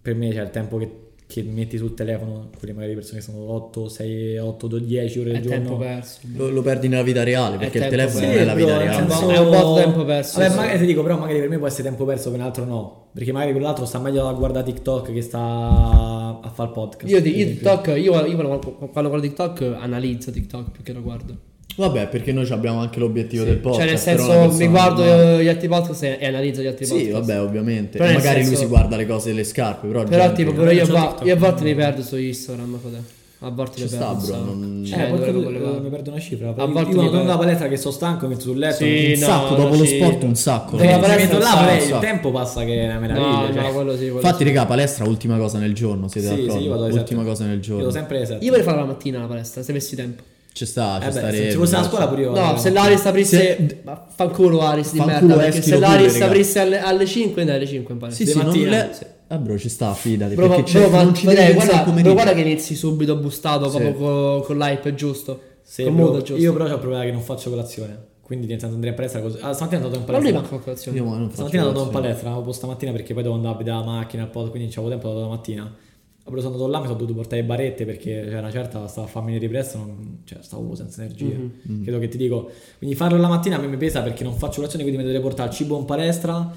[0.00, 0.90] per me c'è il tempo che,
[1.26, 5.36] che metti sul telefono, quelle magari persone che sono 8, 6, 8, 10 ore È
[5.36, 5.58] al giorno.
[5.58, 6.20] tempo perso.
[6.36, 8.32] Lo, lo perdi nella vita reale, perché il telefono perso.
[8.34, 9.08] non è la vita reale.
[9.08, 10.56] senso- È un po' tempo perso, Vabbè, sì.
[10.56, 13.06] magari ti dico, però magari per me può essere tempo perso, per un altro no.
[13.12, 16.01] Perché magari quell'altro sta meglio a guardare TikTok che sta
[16.42, 17.10] a fare il podcast.
[17.12, 17.46] Io, di- io.
[17.46, 18.58] TikTok, io, io quando,
[18.92, 21.36] quando guardo TikTok analizzo TikTok più che lo guardo.
[21.74, 23.48] Vabbè, perché noi abbiamo anche l'obiettivo Sì.
[23.48, 23.80] del podcast.
[23.80, 25.42] cioè, nel senso, mi guardo normale.
[25.42, 27.12] gli altri podcast e, analizzo gli altri Sì, podcast.
[27.12, 27.96] vabbè, ovviamente.
[27.98, 30.04] Però Magari lui senso- si guarda le cose delle scarpe, però...
[30.04, 32.16] Però, gente- tipo, però io, a c'ho vo- TikTok, io a volte mi perdo su
[32.18, 33.02] Instagram, frate.
[33.44, 36.20] A volte Ci sta, bro, non- Cioè, Eh, porca dovrei tu- volevo- mi perdo una
[36.20, 36.46] cifra.
[36.46, 37.38] A Io volte quando mi torno dalla perdo.
[37.42, 38.76] palestra che sto stanco, mi metto sul letto.
[38.76, 39.96] Sì, un no, sacco, dopo lo sì.
[39.96, 40.70] sport un sacco.
[40.76, 41.98] Dopo la mi palestra là, sacco, il sacco.
[41.98, 43.52] tempo passa che è una No, meraviglia.
[43.52, 43.62] cioè.
[43.62, 43.98] no, quello sì.
[44.04, 44.44] quello Infatti, sì.
[44.44, 46.62] raga, palestra ultima cosa nel giorno, siete Sì, sì, d'accordo?
[46.64, 47.24] io vado ultima sette.
[47.24, 47.82] cosa nel Io giorno.
[47.82, 48.44] vado sempre sette.
[48.44, 50.22] Io vorrei fare la mattina la palestra, se avessi tempo.
[50.54, 52.28] Ci sta, ci Eh beh, sta se ci fosse la scuola pure io.
[52.28, 52.58] No, vado.
[52.58, 53.36] se l'Aris aprisse.
[53.38, 55.34] Se- Ma fanculo Aris di merda.
[55.34, 58.24] Perché se l'Aris aprisse alle, alle 5, andai alle 5 in palestra.
[58.24, 59.04] Sì, sì, non mattina, sì.
[59.32, 60.34] Ah, bro, ci sta, fidati.
[60.34, 63.70] Bro, perché bro, ma- non ci dai, guarda, al bro, guarda che inizi subito bustato
[63.70, 63.78] Sì.
[63.78, 65.40] proprio co- con, l'hype giusto.
[65.62, 66.42] Sì, con bro, modo giusto.
[66.42, 68.10] io però ho il problema che non faccio colazione.
[68.20, 69.38] Quindi nel senso andrei a palestra così.
[69.40, 70.56] Ah, stamattina sono andato in Ma lui palestra.
[70.56, 70.98] la colazione.
[70.98, 73.76] Io non Stamattina sono andato in palestra, avevo stamattina perché poi devo andare a vedere
[73.76, 75.76] la macchina, pod, quindi non avevo tempo, sono andato la mattina.
[76.24, 79.06] Però sono andato là, mi sono dovuto portare le barette perché c'era una certa, stavo
[79.06, 81.52] a farmi venire presto, non, cioè stavo senza energie.
[81.62, 81.82] Mhm.
[81.82, 82.50] Credo che ti dico.
[82.78, 85.22] Quindi farlo la mattina a me mi pesa perché non faccio colazione, quindi mi dovrei
[85.26, 86.52] portare il cibo in palestra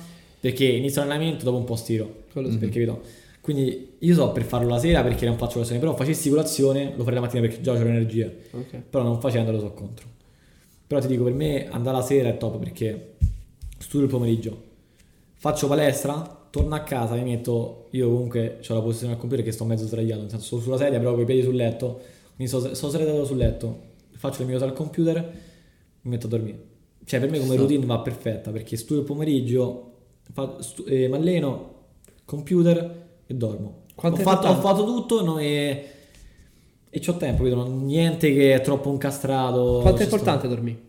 [0.45, 2.25] perché inizio l'allenamento, dopo un po' stiro.
[2.31, 2.59] Quello sì.
[2.59, 3.01] Perché vedo.
[3.41, 7.01] Quindi io so per farlo la sera perché non faccio colazione, però facessi colazione lo
[7.01, 8.29] farei la mattina perché già ho l'energia.
[8.51, 8.77] Ok.
[8.87, 10.07] Però non facendolo so contro.
[10.85, 13.15] Però ti dico, per me andare la sera è top perché
[13.79, 14.63] studio il pomeriggio,
[15.33, 19.51] faccio palestra, torno a casa, mi metto, io comunque ho la posizione al computer che
[19.51, 22.01] sto mezzo sdraiato, nel senso sto sulla sedia, però con i piedi sul letto,
[22.35, 23.79] mi sto, sto sdraiato sul letto,
[24.11, 25.23] faccio le mie cose al computer,
[26.01, 26.59] mi metto a dormire.
[27.03, 29.94] Cioè per me come routine va perfetta perché studio il pomeriggio,
[30.59, 31.73] stu- eh, mi alleno,
[32.26, 33.84] computer e dormo.
[33.95, 35.89] Ho, fatto, ho fatto tutto no, e,
[36.89, 39.80] e c'ho tempo, vedo, niente che è troppo incastrato.
[39.82, 40.86] Quanto è importante dormire?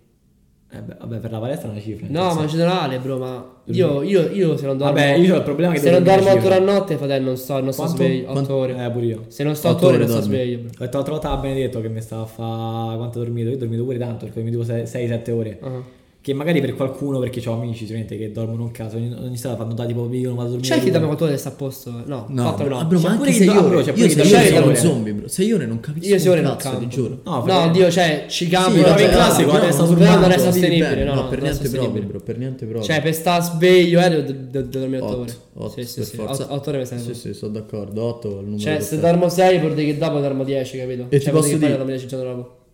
[0.68, 2.06] Eh beh, vabbè, per la palestra è una cifra.
[2.10, 4.92] No, ma in generale, bro, ma io, io, io se non dormo.
[4.92, 7.26] Vabbè, io ho il problema che Se non dormo dormire 8 ore a notte, fratello,
[7.26, 8.24] non sto, non sto sveglio.
[8.24, 8.54] 8 Quanto?
[8.54, 8.84] ore.
[8.84, 9.24] Eh, pure io.
[9.28, 10.68] Se non sto 8 Otto ore, non sto sveglio, bro.
[10.68, 13.48] Ho detto l'altra volta a Benedetto che mi stava a fare quanto ho dormito.
[13.48, 15.58] Io ho dormito pure tanto perché ho dormito 6-7 ore.
[15.62, 15.82] Ah.
[16.26, 19.54] Che magari per qualcuno, perché ho amici sicuramente che dormono in casa, ogni, ogni sera
[19.54, 20.74] fanno dati tipo io non vado a dormire.
[20.74, 21.90] C'è chi da quanto sta a posto?
[22.04, 22.84] No, No, bro, no.
[22.84, 23.84] bro, ma anche 6 dorme, ore.
[23.84, 24.76] c'è Io pure chi 6 dorme ore sei sono un ore.
[24.76, 25.28] zombie, bro.
[25.28, 26.78] 6 ore non capisco Io sì, ore un non campo.
[26.80, 27.20] ti giuro.
[27.22, 30.18] No, No, però- Dio, cioè, ci cambi, però però, in classico, però, adesso sul però
[30.18, 32.06] non è sostenibile, no, no, no, per non è niente proprio, sostenibile.
[32.06, 32.92] bro, per niente proprio.
[32.92, 35.32] Cioè, per sta sveglio, eh, devo, dormire 8 Otto, ore.
[35.54, 36.46] otto, sì, sì, per sì, forza.
[36.52, 37.14] 8 ore mi servono.
[37.14, 38.02] Sì, sì, sono d'accordo.
[38.02, 41.06] 8 è il numero Cioè, se dormo 6 vuol dire che dopo dormo 10, capito?
[41.08, 41.76] E ti cioè, posso dire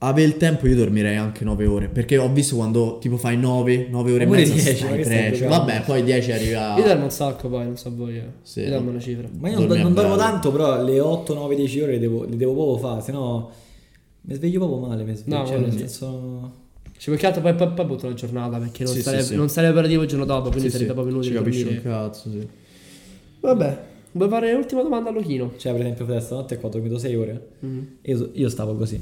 [0.03, 0.11] che poi dire- dormo 10 giorni dopo.
[0.11, 3.87] Ave il tempo io dormirei anche 9 ore Perché ho visto quando tipo fai 9
[3.91, 4.75] 9 ore e mezza 10,
[5.05, 5.49] stai giocando?
[5.49, 8.17] Vabbè poi 10 arriva Io dormo un sacco poi, non so voi.
[8.17, 8.25] eh.
[8.43, 9.29] Sì, Io dormo una cifra.
[9.39, 12.25] Ma io non, Dormi non dormo tanto, però le 8, 9, 10 ore le devo,
[12.25, 13.51] le devo proprio fare, se no
[14.23, 15.03] mi sveglio proprio male.
[15.05, 16.61] Mi sveglio, No, cioè, nel senso...
[16.99, 19.29] Ci più che altro poi, poi, poi butto la giornata perché non, Sì, sarebbe, sì,
[19.31, 19.35] sì.
[19.37, 21.83] non sarebbe operativo il giorno dopo, quindi Sì, sarebbe sì, proprio Ci inutile capisci un
[21.83, 22.49] cazzo sì.
[23.41, 23.79] Vabbè,
[24.13, 25.53] vuoi fare l'ultima domanda a Luchino?
[25.57, 27.47] Cioè, per esempio, per stanotte qua ho dormito 6 ore.
[27.61, 27.87] Mhm.
[28.03, 28.99] Io, io stavo così.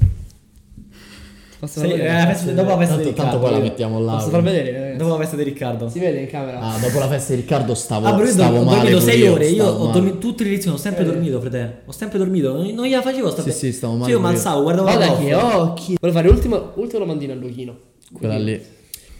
[1.61, 2.07] Posso vedere?
[2.07, 3.39] eh, festa- dopo la festa tanto, di tanto Riccardo.
[3.39, 4.71] poi la mettiamo là Posso far vedere?
[4.71, 4.97] ragazzi?
[4.97, 5.89] Dopo la festa di Riccardo.
[5.89, 6.59] Si vede in camera?
[6.59, 9.47] Ah dopo la festa di Riccardo stavo, Ah, stavo ho male dormito pure 6 ore,
[9.47, 11.81] io ho dormito tutte le lezioni, ho sempre dormito, frate.
[11.85, 14.61] Ho sempre dormito, non, non gliela facevo sta Sì, sì, stavo male Cioè, io alzavo,
[14.63, 15.97] guardavo Guarda la che occhi.
[16.01, 17.77] Volevo fare l'ultima, ultima domandina a Luchino.
[18.11, 18.61] Quella lì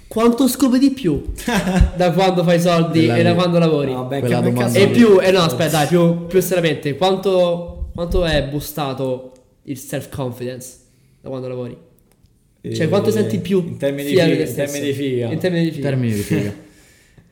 [0.07, 1.21] Quanto scopi di più
[1.95, 3.91] da quando fai soldi Quella e da quando lavori?
[3.93, 4.21] No, vabbè,
[4.71, 9.31] che E più, eh no, aspetta, dai, più, più seriamente, quanto, quanto è boostato
[9.65, 10.69] il self-confidence
[11.21, 11.77] da quando lavori?
[12.61, 15.31] Cioè, Eh, quanto senti più in termini di figa, in termini di figa.
[15.31, 15.87] In termini di figa.
[15.89, 16.53] Termini di figa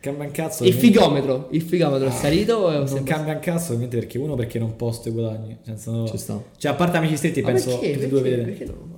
[0.02, 0.64] Cambia un cazzo.
[0.64, 4.18] Il figometro, il figometro è salito o è Non sempre- cambia un cazzo, ovviamente perché
[4.18, 5.58] uno perché non posto i guadagni.
[5.66, 6.42] Cioè, sono- Ci sta.
[6.58, 7.92] Cioè, a parte amici stretti, Ma penso perché?
[7.94, 8.36] tutti e due Perché?
[8.38, 8.58] vedete.
[8.58, 8.98] Perché no?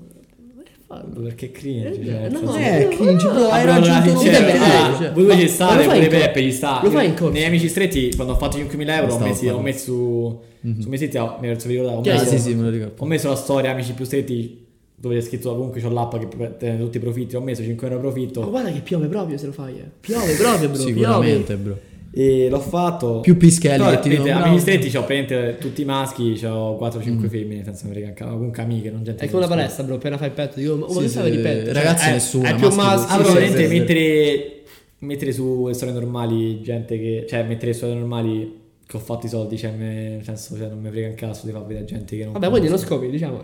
[1.24, 1.88] Perché cringe.
[1.90, 4.58] Eh, Cioè, nel no, senso- Eh cringe Ah, hai raggiunto cioè, dai, ah,
[4.90, 5.12] dai, cioè.
[5.14, 6.08] voi lo fai pure?
[6.08, 6.82] Peppe, ci sta.
[6.84, 7.34] Lo fai in corso?
[7.34, 10.42] Nei amici stretti, quando ho fatto 5.000 euro, ho messo, ho messo su,
[10.82, 12.94] su miei siti, ho, mi ricordate, ho messo, sì, sì, me lo ricordo.
[12.98, 14.66] ho messo la storia amici più stretti
[15.02, 18.00] dove c'è scritto comunque c'ho l'app che prende tutti i profitti, ho messo 5 euro
[18.00, 19.90] Ma profitto guarda che piove proprio se lo fai, eh.
[20.00, 20.80] Piove proprio, bro.
[20.82, 21.78] Sicuramente bro
[22.14, 23.22] e l'ho fatto.
[23.22, 24.58] Più pischelli Però, che ti amici bravo.
[24.60, 28.92] stretti c'ho praticamente tutti i maschi, c'ho 4-5 femmine, nel senso mi frega comunque amiche,
[28.92, 29.56] non gente È come una conosco.
[29.56, 29.96] palestra, bro.
[29.96, 31.72] Appena fai il petto, dico, ma Sì, come sì, di petto?
[31.74, 33.16] ragazzi, Cioè, è- nessuna, È più maschi maschio.
[33.16, 34.62] Ah, Sì, veramente mettere,
[35.00, 37.26] mettere su le storie normali gente che...
[37.30, 40.82] Cioè, mettere storie normali che ho fatto i soldi, cioè, me- nel senso, cioè, non
[40.82, 42.34] mi frega un cazzo di far vedere gente che non...
[42.34, 42.86] Vabbè, non conosco.
[42.88, 43.42] scopi, diciamo.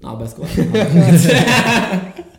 [0.00, 0.62] No, vabbè, scusa.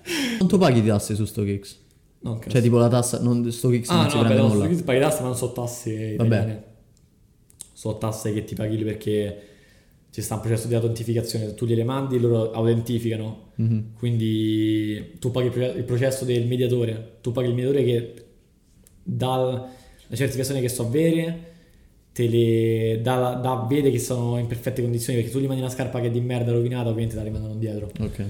[0.37, 1.77] Quanto paghi di tasse su StockX?
[2.21, 2.51] non cazzo.
[2.51, 4.83] Cioè tipo la tassa non, StockX ah, non no, si vabbè, prende no, nulla su
[4.83, 6.35] paghi tasse, ma non so tasse Vabbè.
[6.35, 6.63] italiane.
[7.73, 9.41] So tasse che ti paghi lì perché
[10.11, 13.51] ci sta un processo di autentificazione, tu gliele mandi, loro autentificano.
[13.55, 13.93] Mhm.
[13.97, 18.13] Quindi tu paghi il proce- il processo del mediatore, tu paghi il mediatore che
[19.03, 19.69] dà
[20.07, 21.48] la certificazione che so avere,
[22.19, 25.71] te le dà, dà- vede che sono in perfette condizioni perché tu gli mandi una
[25.71, 27.89] scarpa che è di merda rovinata, ovviamente te la rimandano indietro.
[28.01, 28.23] Ok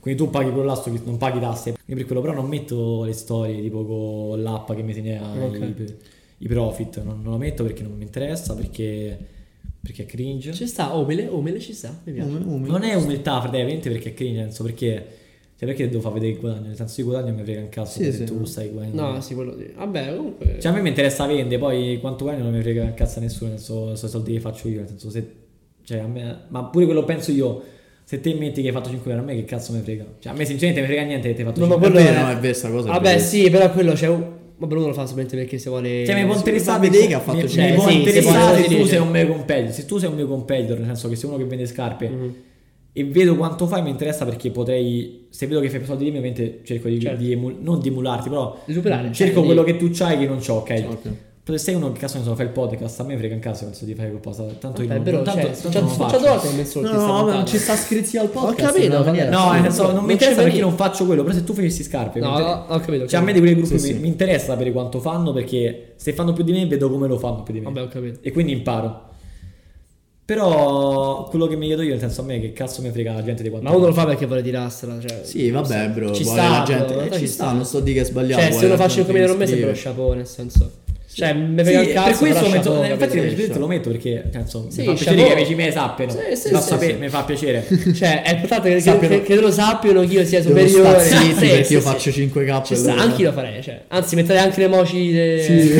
[0.00, 1.72] Quindi tu paghi quello là, non paghi tasse.
[1.72, 5.58] Quindi per quello però non metto le storie tipo con l'app che mi segna Ok.
[5.58, 5.96] i,
[6.38, 9.16] i profit, non, non lo metto perché non mi interessa, perché,
[9.80, 10.52] perché è cringe.
[10.52, 12.00] Ci sta, umile, umile ci sta.
[12.04, 12.30] Mi piace.
[12.30, 15.06] Non è umiltà, praticamente perché è cringe, senso perché,
[15.60, 16.68] cioè perché devo far vedere il guadagno?
[16.68, 18.44] Nel senso io guadagno mi frega un cazzo Sì, se sì, tu no.
[18.46, 19.12] stai guadagnando.
[19.12, 19.70] No, sì, quello sì.
[19.76, 20.56] Vabbè, comunque.
[20.58, 23.22] Cioè a me mi interessa vendere, poi quanto guadagno non mi frega un cazzo a
[23.22, 25.26] nessuno, nel senso sono i soldi che faccio io, nel senso se...
[25.84, 26.38] Cioè a me...
[26.48, 27.62] Ma pure quello penso io,
[28.04, 30.04] se te metti che hai fatto 5 euro a me che cazzo mi frega?
[30.18, 31.92] Cioè a me sinceramente mi frega niente che ti hai fatto No, ma 5 È
[31.92, 33.18] quello vero, è- no, è vero, sta cosa Vabbè, vera.
[33.18, 34.26] sì, però quello c'è un.
[34.56, 36.04] Vabbè, uno lo fa solamente perché se vuole.
[36.06, 38.84] Cioè, mi può interessare vedere che ha fatto mi, cioè, mi può interessare se tu
[38.86, 39.72] sei un mio competitor.
[39.74, 42.34] Se tu sei un mio competitor, nel senso che sei uno che vende scarpe Mhm.
[43.00, 45.26] E vedo quanto fai, mi interessa perché potrei.
[45.30, 47.22] Se vedo che fai più soldi di me, ovviamente cerco di, Certo.
[47.22, 49.12] di emu- non di emularti, però superare.
[49.12, 50.84] cerco cioè, quello di- che tu c'hai che non c'ho, ok?
[50.90, 51.08] Ok.
[51.42, 53.40] Però se sei uno che cazzo ne so, fai il podcast, a me frega un
[53.40, 54.44] cazzo penso di fare qualcosa.
[54.58, 56.40] Tanto io Vabbè, non, però, tanto, cioè, tanto c'ha- non c'ha faccio.
[56.40, 58.60] che ho messo No, no, vabbè, non ci sta iscritti al podcast.
[58.60, 59.24] Ho capito, no, ma.
[59.28, 61.82] No, senso, non Non mi interessa c'è perché non faccio quello, però se tu facessi
[61.82, 63.06] scarpe, No, inter- ho ho capito.
[63.06, 64.00] cioè a me di quei gruppi Sì, mi, sì.
[64.00, 67.42] mi interessa sapere quanto fanno perché se fanno più di me vedo come lo fanno
[67.42, 67.64] più di me.
[67.66, 68.18] Vabbè, ho capito.
[68.22, 69.08] e quindi imparo.
[70.30, 73.24] Però quello che mi chiedo io, nel senso a me che cazzo mi frega la
[73.24, 75.00] gente di quanto Ma uno lo fa perché vuole tirarsela.
[75.00, 76.14] Cioè, Sì, vabbè, bro.
[76.14, 76.94] Ci sta, la gente.
[76.94, 77.52] bro, eh, ci ci sta, sta.
[77.52, 78.40] non sto di che è sbagliato.
[78.40, 80.70] Cioè, se uno la faccio come non me sembra lo chapeau, nel senso.
[81.12, 82.08] Cioè, mi frega Sì, il cazzo.
[82.08, 83.58] per questo metto, chapeau, eh, infatti capito?
[83.58, 85.26] lo metto perché insomma, Sì, mi fa piacere chapeau.
[85.26, 86.12] che i amici miei sappiano.
[86.12, 86.98] Sì, sì, mi, fa sì, sapere- sì.
[86.98, 87.66] mi fa piacere.
[87.94, 91.00] Cioè, è importante che, Sappiano- che, che lo sappiano che io sia superiore.
[91.00, 91.86] zitti Sì, perché sì, io sì.
[91.86, 92.64] faccio 5k.
[92.64, 93.60] Ci sta, anche io lo farei.
[93.62, 93.80] Cioè.
[93.88, 95.74] Anzi, metterei anche le emoji de, Sì.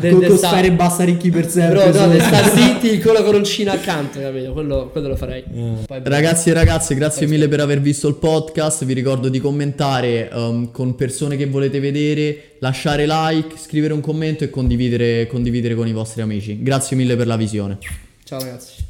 [0.00, 1.84] de- del sta- stare basta ricchi per sempre.
[1.90, 4.52] Però no, del sta zitti con la coroncina accanto, capito?
[4.52, 5.44] Quello, quello lo farei.
[5.86, 8.84] Poi, Ragazzi e ragazze, grazie mille per aver visto il podcast.
[8.86, 14.44] Vi ricordo di commentare um, con persone che volete vedere, lasciare like, scrivere un commento
[14.44, 16.62] e condividere, condividere con i vostri amici.
[16.62, 17.78] Grazie mille per la visione.
[18.24, 18.89] ciao ragazzi.